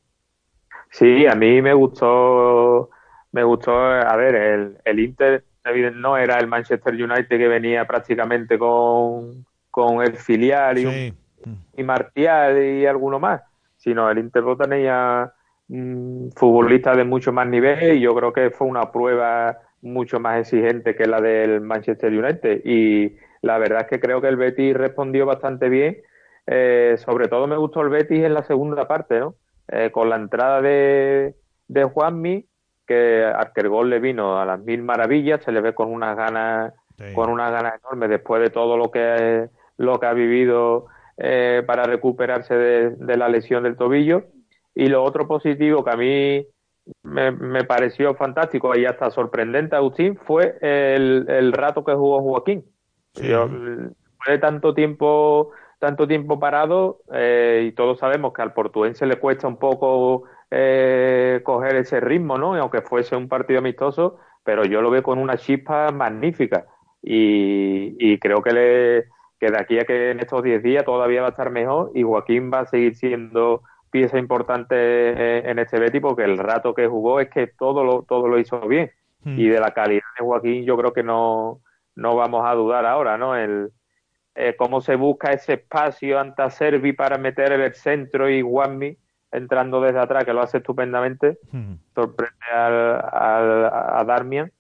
[0.91, 2.91] Sí, a mí me gustó,
[3.33, 5.45] me gustó, a ver, el, el Inter
[5.95, 11.15] no era el Manchester United que venía prácticamente con, con el filial y, Sí.
[11.45, 13.43] un- y Martial y alguno más,
[13.77, 15.33] sino el Inter lo tenía
[15.69, 20.41] mm, futbolistas de mucho más nivel y yo creo que fue una prueba mucho más
[20.41, 24.75] exigente que la del Manchester United y la verdad es que creo que el Betis
[24.75, 25.97] respondió bastante bien
[26.47, 29.35] eh, sobre todo me gustó el Betis en la segunda parte, ¿no?
[29.69, 31.35] Eh, con la entrada de,
[31.67, 32.47] de Juanmi,
[32.87, 35.93] que al que el gol le vino a las mil maravillas, se le ve con
[35.93, 36.73] unas ganas,
[37.15, 41.83] con unas ganas enormes después de todo lo que, lo que ha vivido eh, para
[41.83, 44.27] recuperarse de, de la lesión del tobillo.
[44.73, 46.47] Y lo otro positivo que a mí
[47.03, 52.65] me, me pareció fantástico y hasta sorprendente, Agustín, fue el, el rato que jugó Joaquín.
[53.23, 59.07] Yo, después de tanto tiempo, tanto tiempo parado, eh, y todos sabemos que al portuense
[59.07, 62.57] le cuesta un poco eh, coger ese ritmo, ¿no?
[62.57, 66.67] Y aunque fuese un partido amistoso, pero yo lo veo con una chispa magnífica.
[67.03, 69.05] Y, y creo que, le,
[69.39, 72.03] que de aquí a que en estos 10 días todavía va a estar mejor y
[72.03, 77.21] Joaquín va a seguir siendo pieza importante en este Betis porque el rato que jugó
[77.21, 78.91] es que todo lo, todo lo hizo bien.
[79.25, 81.61] Y de la calidad de Joaquín yo creo que no,
[81.97, 83.37] no vamos a dudar ahora, ¿no?
[83.37, 83.71] El,
[84.35, 88.97] eh, cómo se busca ese espacio ante Servi para meter en el centro y Guanmi
[89.33, 91.39] entrando desde atrás, que lo hace estupendamente,
[91.95, 92.75] sorprende al,
[93.13, 93.67] al-
[94.01, 94.53] a Darmian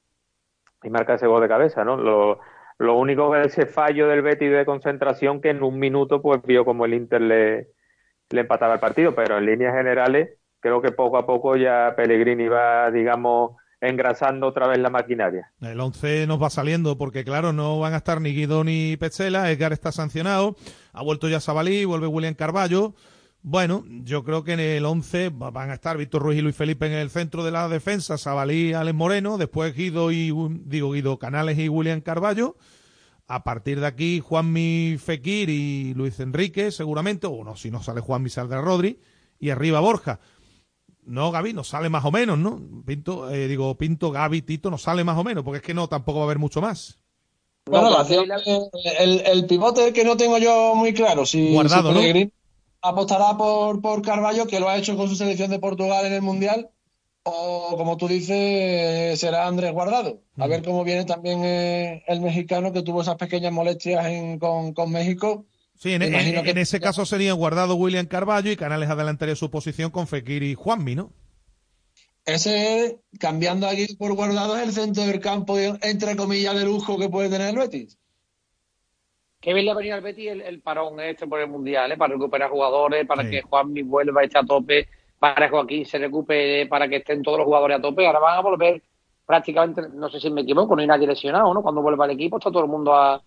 [0.82, 1.96] y marca ese gol de cabeza, ¿no?
[1.96, 2.40] Lo,
[2.78, 6.64] lo único que ese fallo del Betis de concentración que en un minuto pues vio
[6.64, 7.68] como el Inter le,
[8.30, 12.48] le empataba el partido, pero en líneas generales creo que poco a poco ya Pellegrini
[12.48, 15.52] va, digamos, engrasando otra vez la maquinaria.
[15.60, 19.50] El 11 nos va saliendo porque, claro, no van a estar ni Guido ni Petzela.
[19.50, 20.56] Edgar está sancionado.
[20.92, 22.94] Ha vuelto ya Sabalí, vuelve William Carballo.
[23.42, 26.56] Bueno, yo creo que en el 11 va- van a estar Víctor Ruiz y Luis
[26.56, 30.32] Felipe en el centro de la defensa, Sabalí, Alex Moreno, después Guido y
[30.64, 32.56] digo Guido Canales y William Carballo.
[33.28, 38.00] A partir de aquí, Juanmi Fekir y Luis Enrique, seguramente, o no, si no sale
[38.00, 39.00] Juanmi, saldrá Rodri,
[39.38, 40.18] y arriba Borja.
[41.06, 42.60] No, Gaby, nos sale más o menos, ¿no?
[42.84, 45.88] Pinto, eh, digo, Pinto, Gaby, Tito, nos sale más o menos, porque es que no,
[45.88, 46.98] tampoco va a haber mucho más.
[47.66, 48.04] Bueno, la
[49.00, 51.94] el, el pivote que no tengo yo muy claro, si, Guardado, si
[52.24, 52.30] ¿no?
[52.82, 56.22] Apostará por, por Carballo, que lo ha hecho con su selección de Portugal en el
[56.22, 56.70] Mundial,
[57.24, 60.20] o como tú dices, será Andrés Guardado.
[60.36, 60.42] Mm.
[60.42, 64.72] A ver cómo viene también eh, el mexicano que tuvo esas pequeñas molestias en- con,
[64.72, 65.44] con México.
[65.76, 69.90] Sí, en, que- en ese caso sería guardado William Carballo y Canales adelantaría su posición
[69.90, 71.12] con Fekir y Juanmi, ¿no?
[72.24, 77.08] Ese, cambiando aquí por Guardado, es el centro del campo, entre comillas, de lujo que
[77.08, 77.98] puede tener el Betis.
[79.40, 81.96] Qué bien le ha venido al Betis el, el parón este por el Mundial, ¿eh?
[81.96, 83.30] para recuperar jugadores, para Sí.
[83.30, 84.88] que Juanmi vuelva a estar a tope,
[85.20, 88.04] para que Joaquín se recupere, para que estén todos los jugadores a tope.
[88.06, 88.82] Ahora van a volver
[89.24, 91.62] prácticamente, no sé si me equivoco, no hay nadie lesionado, ¿no?
[91.62, 93.22] Cuando vuelva el equipo está todo el mundo a,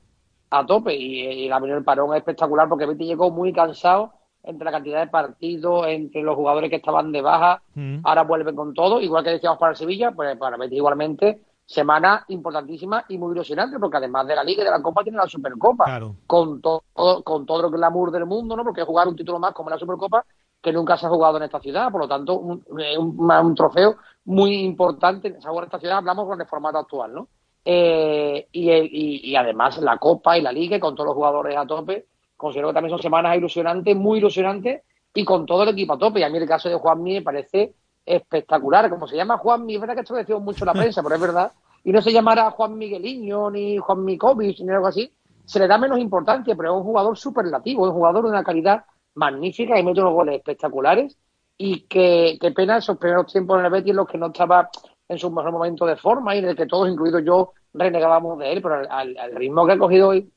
[0.49, 4.65] a tope y, y la el parón es espectacular porque Betis llegó muy cansado entre
[4.65, 7.61] la cantidad de partidos, entre los jugadores que estaban de baja,
[8.03, 12.25] ahora vuelven con todo, igual que decíamos para el Sevilla, pues para Betis igualmente, semana
[12.29, 15.27] importantísima y muy ilusionante, porque además de la Liga y de la Copa tiene la
[15.27, 15.93] Supercopa,
[16.25, 16.83] con todo
[17.23, 18.63] con todo el glamour del mundo, ¿no?
[18.63, 20.25] Porque jugar un título más como la Supercopa,
[20.61, 23.55] que nunca se ha jugado en esta ciudad, por lo tanto, un, eh, un- un
[23.55, 27.27] trofeo muy importante, se ha jugado en esta ciudad, hablamos con el formato actual, ¿no?
[27.65, 31.55] Eh, y, el- y, y además la Copa y la Liga, con todos los jugadores
[31.57, 32.07] a tope,
[32.37, 34.83] considero que también son semanas ilusionantes, muy ilusionantes,
[35.13, 36.19] y con todo el equipo a tope.
[36.19, 37.73] Y a mí el caso de Juanmi me parece
[38.05, 38.89] espectacular.
[38.89, 41.15] Como se llama Juanmi, es verdad que esto lo decimos mucho en la prensa, pero
[41.15, 41.51] es verdad.
[41.83, 45.11] Y no se llamará Juan Migueliño, ni Juan Mikovic, ni algo así.
[45.45, 48.43] Se le da menos importancia, pero es un jugador superlativo, es un jugador de una
[48.43, 48.83] calidad
[49.15, 51.17] magnífica y mete unos goles espectaculares.
[51.57, 54.69] Y que, pena esos primeros tiempos en el Betis en los que no estaba
[55.09, 58.53] en su mejor momento de forma y en el que todos, incluidos yo, renegábamos de
[58.53, 60.31] él, pero al, ritmo que ha cogido hoy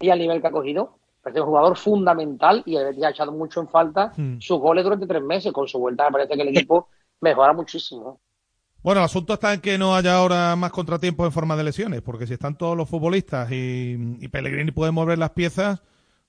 [0.00, 3.68] y al nivel que ha cogido, parece un jugador fundamental y ha echado mucho en
[3.68, 4.38] falta Hmm.
[4.40, 5.52] sus goles durante tres meses.
[5.52, 6.88] Con su vuelta me parece que el equipo
[7.20, 8.20] mejora muchísimo.
[8.82, 12.02] Bueno, el asunto está en que no haya ahora más contratiempos en forma de lesiones,
[12.02, 15.82] porque si están todos los futbolistas y, y Pellegrini puede mover las piezas,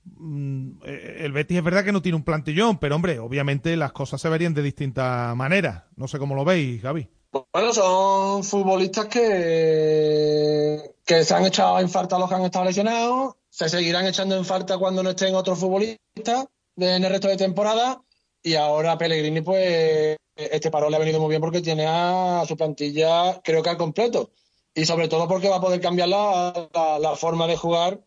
[0.06, 3.92] mm, eh, el Betis es verdad que no tiene un plantillón, pero hombre, obviamente las
[3.92, 5.84] cosas se verían de distintas maneras.
[5.98, 7.10] No sé cómo lo veis, Gaby.
[7.52, 13.36] Bueno, son futbolistas que, que se han echado en falta los que han estado lesionados,
[13.50, 16.46] se seguirán echando en falta cuando no estén otros futbolistas
[16.78, 18.02] en el resto de temporada
[18.42, 22.56] y ahora Pellegrini pues este parón le ha venido muy bien porque tiene a su
[22.56, 24.32] plantilla creo que al completo.
[24.74, 28.02] Y sobre todo porque va a poder cambiar la, la- la forma de jugar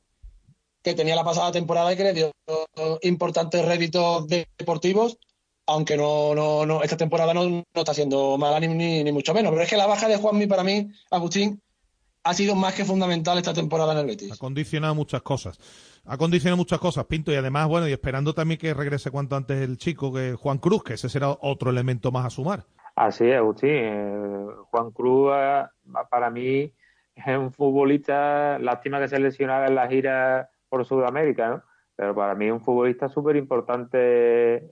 [0.82, 2.30] que tenía la pasada temporada y que le dio
[3.02, 5.18] importantes réditos deportivos
[5.68, 9.34] aunque no, no, no, esta temporada no, no está siendo mala ni, ni, ni mucho
[9.34, 9.52] menos.
[9.52, 11.60] Pero es que la baja de Juanmi para mí, Agustín,
[12.24, 14.32] ha sido más que fundamental esta temporada en el Betis.
[14.32, 15.58] Ha condicionado muchas cosas.
[16.06, 19.60] Ha condicionado muchas cosas, Pinto, y además, bueno, y esperando también que regrese cuanto antes
[19.60, 22.64] el chico, que Juan Cruz, que ese será otro elemento más a sumar.
[22.96, 23.70] Así es, Agustín.
[23.70, 25.64] Eh, Juan Cruz, eh,
[26.10, 26.72] para mí,
[27.14, 31.62] es un futbolista, lástima que se lesionara en la gira por Sudamérica, ¿no?
[31.98, 34.70] Pero para mí un futbolista súper importante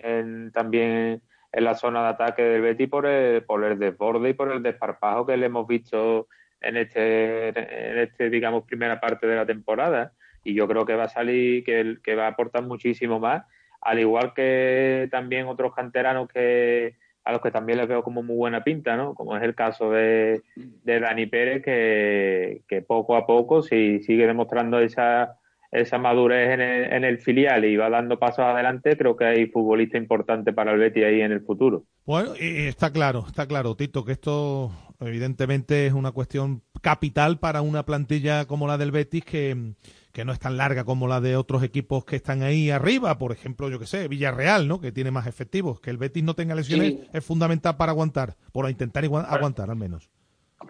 [0.54, 1.20] también
[1.50, 4.62] en la zona de ataque del Betis por el, por el desborde y por el
[4.62, 6.28] desparpajo que le hemos visto
[6.60, 10.12] en este, en este, digamos, primera parte de la temporada.
[10.44, 13.42] Y yo creo que va a salir, que, que va a aportar muchísimo más,
[13.80, 18.36] al igual que también otros canteranos que a los que también les veo como muy
[18.36, 19.16] buena pinta, ¿no?
[19.16, 24.28] Como es el caso de, de Dani Pérez, que, que poco a poco, si sigue
[24.28, 25.40] demostrando esa
[25.80, 29.46] esa madurez en el, en el, filial y va dando pasos adelante, creo que hay
[29.46, 31.84] futbolista importante para el Betis ahí en el futuro.
[32.04, 37.62] Bueno, y está claro, está claro, Tito, que esto evidentemente es una cuestión capital para
[37.62, 39.74] una plantilla como la del Betis que,
[40.12, 43.32] que no es tan larga como la de otros equipos que están ahí arriba, por
[43.32, 44.80] ejemplo, yo que sé, Villarreal, ¿no?
[44.80, 47.08] Que tiene más efectivos, que el Betis no tenga lesiones sí.
[47.12, 50.08] es fundamental para aguantar, por intentar aguantar al menos.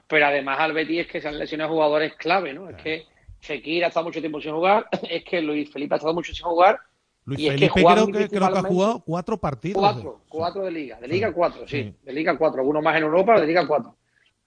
[0.08, 2.68] Pero además al Betis es que se han lesionado jugadores clave, ¿no?
[2.68, 3.06] Es que
[3.40, 6.44] Fekir ha estado mucho tiempo sin jugar, es que Luis Felipe ha estado mucho sin
[6.44, 6.78] jugar.
[7.24, 9.80] Luis y Felipe es que creo, que, creo que ha jugado cuatro partidos.
[9.80, 11.94] Cuatro, cuatro de liga, de liga cuatro, sí, sí.
[12.02, 13.96] de liga cuatro, uno más en Europa, de liga cuatro.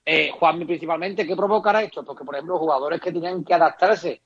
[0.06, 2.04] Eh, Juanmi principalmente, ¿qué provocará esto?
[2.04, 4.22] Porque, por ejemplo, jugadores que tenían que adaptarse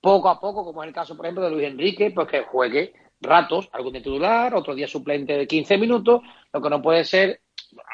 [0.00, 2.92] poco a poco, como es el caso, por ejemplo, de Luis Enrique, pues que juegue
[3.20, 7.40] ratos, algún de titular, otro día suplente de 15 minutos, lo que no puede ser,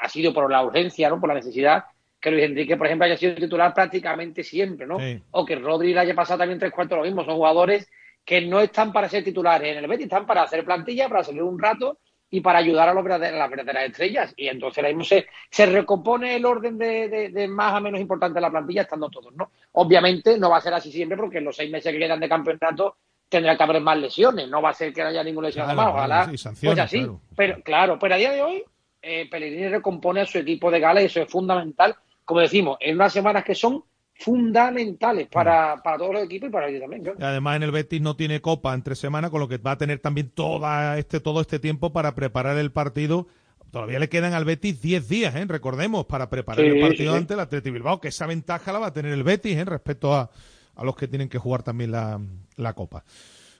[0.00, 1.18] ha sido por la urgencia, ¿no?
[1.18, 1.84] por la necesidad
[2.24, 4.98] que Luis Enrique, por ejemplo, haya sido titular prácticamente siempre, ¿no?
[4.98, 5.22] Sí.
[5.32, 7.22] O que Rodri le haya pasado también tres cuartos lo mismo.
[7.22, 7.86] Son jugadores
[8.24, 11.42] que no están para ser titulares en el Betis, están para hacer plantilla, para salir
[11.42, 11.98] un rato
[12.30, 14.32] y para ayudar a, los verdader, a las verdaderas estrellas.
[14.38, 18.00] Y entonces ahora mismo se, se recompone el orden de, de, de, más a menos
[18.00, 19.50] importante de la plantilla, estando todos, ¿no?
[19.72, 22.28] Obviamente no va a ser así siempre, porque en los seis meses que quedan de
[22.30, 22.96] campeonato
[23.28, 24.48] tendrá que haber más lesiones.
[24.48, 26.24] No va a ser que no haya ninguna lesión claro, más, ojalá.
[26.34, 26.98] Sí, pues así.
[27.00, 27.20] Claro.
[27.36, 28.64] Pero claro, pero a día de hoy,
[29.02, 31.94] eh, Pellegrini recompone a su equipo de gala y eso es fundamental
[32.24, 33.84] como decimos, en unas semanas que son
[34.16, 37.02] fundamentales para, para todos los equipos y para ellos también.
[37.18, 39.78] Y además en el Betis no tiene copa entre semanas, con lo que va a
[39.78, 43.26] tener también toda este, todo este tiempo para preparar el partido.
[43.72, 45.44] Todavía le quedan al Betis 10 días, ¿eh?
[45.48, 47.20] recordemos, para preparar Sí, el partido sí, sí.
[47.22, 49.64] ante el Atleti Bilbao, que esa ventaja la va a tener el Betis ¿eh?
[49.64, 50.30] respecto a,
[50.76, 52.20] a los que tienen que jugar también la,
[52.56, 53.02] la copa.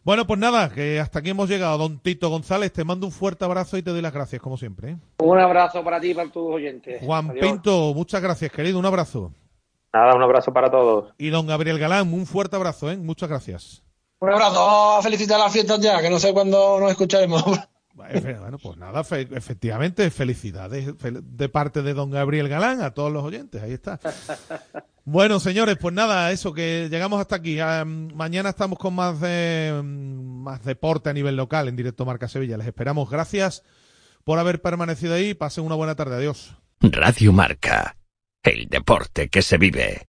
[0.04, 1.78] Bueno, pues nada, que hasta aquí hemos llegado.
[1.78, 4.90] Don Tito González, te mando un fuerte abrazo y te doy las gracias, como siempre.
[4.90, 4.96] ¿eh?
[5.18, 7.00] Un abrazo para ti y para tus oyentes.
[7.02, 7.46] Juan Adiós.
[7.46, 8.78] Pinto, muchas gracias, querido.
[8.78, 9.32] Un abrazo.
[9.94, 11.14] Nada, un abrazo para todos.
[11.16, 12.90] Y don Gabriel Galán, un fuerte abrazo.
[12.90, 12.98] ¿eh?
[12.98, 13.82] Muchas gracias.
[14.20, 17.42] Un abrazo, vamos a felicitar las fiestas ya, que no sé cuándo nos escucharemos.
[17.96, 22.90] Efe- Bueno, pues nada, fe- efectivamente, felicidades fel- de parte de don Gabriel Galán a
[22.92, 23.62] todos los oyentes.
[23.62, 24.00] Ahí está.
[25.06, 27.60] Bueno, señores, pues nada, eso, que llegamos hasta aquí.
[27.60, 32.56] Ah, mañana estamos con más, de, más deporte a nivel local en directo Marca Sevilla.
[32.56, 33.10] Les esperamos.
[33.10, 33.62] Gracias
[34.24, 35.34] por haber permanecido ahí.
[35.34, 36.16] Pasen una buena tarde.
[36.16, 36.56] Adiós.
[36.80, 37.98] Radio Marca.
[38.42, 40.06] El deporte que se vive.